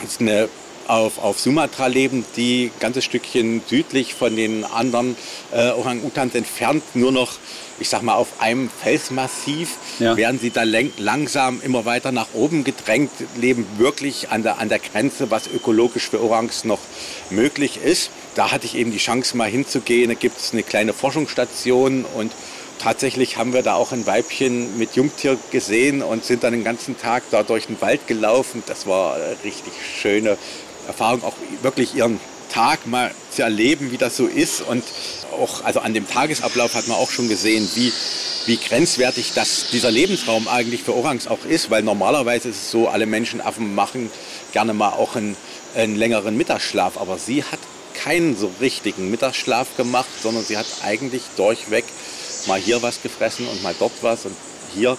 [0.00, 0.48] Das ist eine
[0.88, 5.16] auf, auf Sumatra leben, die ein ganzes Stückchen südlich von den anderen
[5.52, 7.32] äh, Orang-Utans entfernt, nur noch,
[7.80, 10.16] ich sag mal, auf einem Felsmassiv, ja.
[10.16, 14.78] werden sie da langsam immer weiter nach oben gedrängt, leben wirklich an der, an der
[14.78, 16.80] Grenze, was ökologisch für Orangs noch
[17.30, 18.10] möglich ist.
[18.34, 20.08] Da hatte ich eben die Chance, mal hinzugehen.
[20.08, 22.32] Da gibt es eine kleine Forschungsstation und
[22.78, 26.98] tatsächlich haben wir da auch ein Weibchen mit Jungtier gesehen und sind dann den ganzen
[26.98, 28.62] Tag da durch den Wald gelaufen.
[28.66, 30.36] Das war eine richtig schöne
[30.86, 32.20] Erfahrung, auch wirklich ihren
[32.54, 34.60] Tag mal zu erleben, wie das so ist.
[34.60, 34.84] Und
[35.32, 37.92] auch also an dem Tagesablauf hat man auch schon gesehen, wie,
[38.46, 42.88] wie grenzwertig das, dieser Lebensraum eigentlich für Orangs auch ist, weil normalerweise ist es so,
[42.88, 44.08] alle Menschenaffen machen
[44.52, 45.36] gerne mal auch einen,
[45.74, 47.58] einen längeren Mittagsschlaf, aber sie hat
[47.94, 51.84] keinen so richtigen Mittagsschlaf gemacht, sondern sie hat eigentlich durchweg
[52.46, 54.36] mal hier was gefressen und mal dort was und
[54.74, 54.96] hier.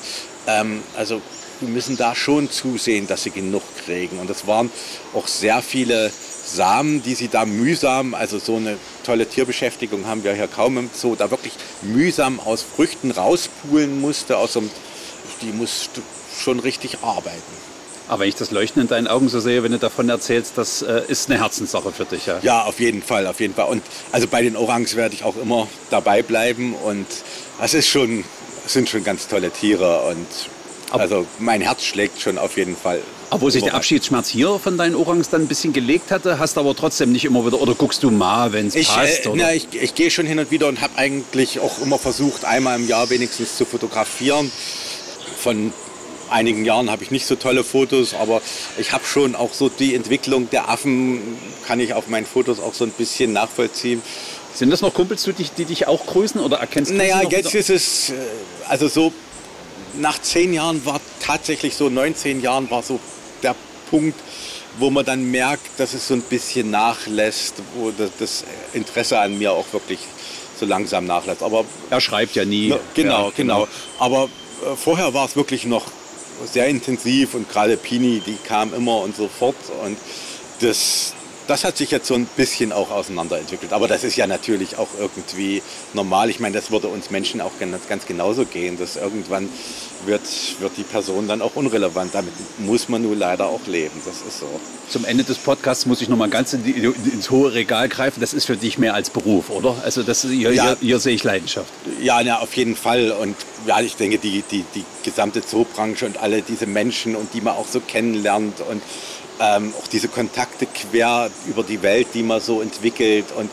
[0.48, 1.22] Ähm, also
[1.62, 4.20] wir müssen da schon zusehen, dass sie genug kriegen.
[4.20, 4.70] Und es waren
[5.14, 6.12] auch sehr viele
[6.46, 10.90] Samen, die sie da mühsam, also so eine tolle Tierbeschäftigung haben wir hier kaum im
[10.94, 14.38] Zoo, da wirklich mühsam aus Früchten rauspulen musste.
[14.38, 14.70] Aus einem,
[15.42, 15.90] die muss
[16.38, 17.66] schon richtig arbeiten.
[18.08, 20.84] Aber wenn ich das Leuchten in deinen Augen so sehe, wenn du davon erzählst, das
[20.84, 22.28] äh, ist eine Herzenssache für dich.
[22.28, 22.40] Ja?
[22.44, 23.68] ja, auf jeden Fall, auf jeden Fall.
[23.68, 23.82] Und
[24.12, 27.08] also bei den Orangs werde ich auch immer dabei bleiben und
[27.60, 28.24] das ist schon,
[28.64, 30.28] das sind schon ganz tolle Tiere und
[30.92, 33.02] also mein Herz schlägt schon auf jeden Fall.
[33.32, 36.62] Wo sich der Abschiedsschmerz hier von deinen Orangs dann ein bisschen gelegt hatte, hast du
[36.62, 39.26] aber trotzdem nicht immer wieder, oder guckst du mal, wenn es passt?
[39.26, 42.46] Äh, na, ich, ich gehe schon hin und wieder und habe eigentlich auch immer versucht,
[42.46, 44.52] einmal im Jahr wenigstens zu fotografieren.
[45.38, 45.74] Von
[46.30, 48.42] einigen Jahren habe ich nicht so tolle Fotos, aber
[48.78, 51.22] ich habe schon auch so die Entwicklung der Affen,
[51.68, 54.02] kann ich auf meinen Fotos auch so ein bisschen nachvollziehen.
[54.54, 57.50] Sind das noch Kumpels, die dich, die dich auch grüßen oder erkennst du Naja, jetzt
[57.50, 57.60] wieder?
[57.60, 58.14] ist es, äh,
[58.70, 59.12] also so
[60.00, 63.00] nach zehn Jahren war tatsächlich so, 19 Jahren war so
[63.44, 63.56] der
[63.90, 64.20] Punkt,
[64.78, 68.44] wo man dann merkt, dass es so ein bisschen nachlässt, wo das
[68.74, 70.00] Interesse an mir auch wirklich
[70.60, 71.44] so langsam nachlässt.
[71.44, 72.70] Aber er schreibt ja nie.
[72.70, 73.68] Na, genau, ja, genau, genau.
[74.00, 74.24] Aber
[74.64, 75.86] äh, vorher war es wirklich noch
[76.52, 79.98] sehr intensiv und gerade Pini, die kam immer und so fort und
[80.60, 81.14] das,
[81.48, 83.74] das hat sich jetzt so ein bisschen auch auseinanderentwickelt.
[83.74, 85.62] Aber das ist ja natürlich auch irgendwie
[85.94, 86.30] normal.
[86.30, 89.50] Ich meine, das würde uns Menschen auch ganz, ganz genauso gehen, dass irgendwann
[90.06, 90.22] wird,
[90.60, 92.14] wird die Person dann auch unrelevant.
[92.14, 94.02] Damit muss man nun leider auch leben.
[94.06, 94.60] Das ist so.
[94.90, 98.20] Zum Ende des Podcasts muss ich noch mal ganz in die, ins hohe Regal greifen.
[98.22, 99.76] Das ist für dich mehr als Beruf, oder?
[99.84, 101.72] Also das, hier, ja, hier, hier sehe ich Leidenschaft.
[102.02, 103.12] Ja, ja, auf jeden Fall.
[103.12, 103.36] Und
[103.68, 107.56] ja, ich denke, die, die, die gesamte Zoobranche und alle diese Menschen und die man
[107.56, 108.82] auch so kennenlernt und
[109.40, 113.26] ähm, auch diese Kontakte quer über die Welt, die man so entwickelt.
[113.36, 113.50] Und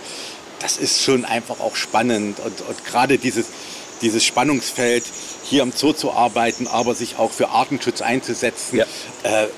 [0.60, 2.38] das ist schon einfach auch spannend.
[2.40, 3.46] Und, und gerade dieses,
[4.00, 5.04] dieses Spannungsfeld,
[5.44, 8.84] hier im Zoo zu arbeiten, aber sich auch für Artenschutz einzusetzen, ja.
[9.24, 9.48] äh,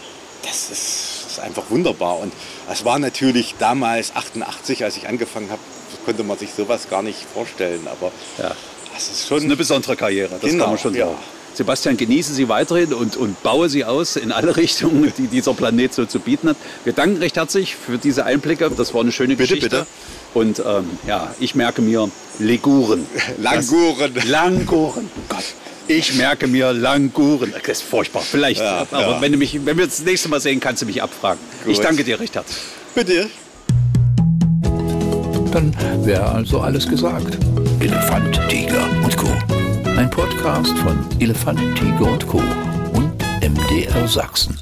[0.42, 2.18] das, ist, das ist einfach wunderbar.
[2.18, 2.32] Und
[2.70, 5.60] es war natürlich damals 88, als ich angefangen habe,
[6.04, 7.86] konnte man sich sowas gar nicht vorstellen.
[7.86, 8.54] Aber ja.
[8.94, 10.38] das ist schon das ist eine besondere Karriere.
[10.40, 11.10] Das genau, kann man schon sagen.
[11.10, 11.18] Ja.
[11.54, 15.94] Sebastian, genieße sie weiterhin und, und baue sie aus in alle Richtungen, die dieser Planet
[15.94, 16.56] so zu bieten hat.
[16.84, 18.70] Wir danken recht herzlich für diese Einblicke.
[18.76, 19.70] Das war eine schöne bitte, Geschichte.
[19.70, 19.86] Bitte.
[20.34, 23.06] Und ähm, ja, ich merke mir Leguren.
[23.38, 24.14] Languren.
[24.14, 25.10] Das, Languren.
[25.28, 25.44] Gott.
[25.86, 27.52] Ich merke mir Languren.
[27.52, 28.22] Das ist furchtbar.
[28.22, 28.60] Vielleicht.
[28.60, 29.20] Ja, aber ja.
[29.20, 31.40] Wenn, du mich, wenn wir uns das nächste Mal sehen, kannst du mich abfragen.
[31.64, 31.72] Gut.
[31.72, 32.58] Ich danke dir recht herzlich.
[32.94, 33.30] Bitte.
[35.52, 35.72] Dann
[36.04, 37.38] wäre also alles gesagt.
[37.80, 39.28] Elefant, Tiger und Co.
[39.96, 42.42] Ein Podcast von Elefant, Tiger und Co.
[42.94, 44.58] und MDR Sachsen.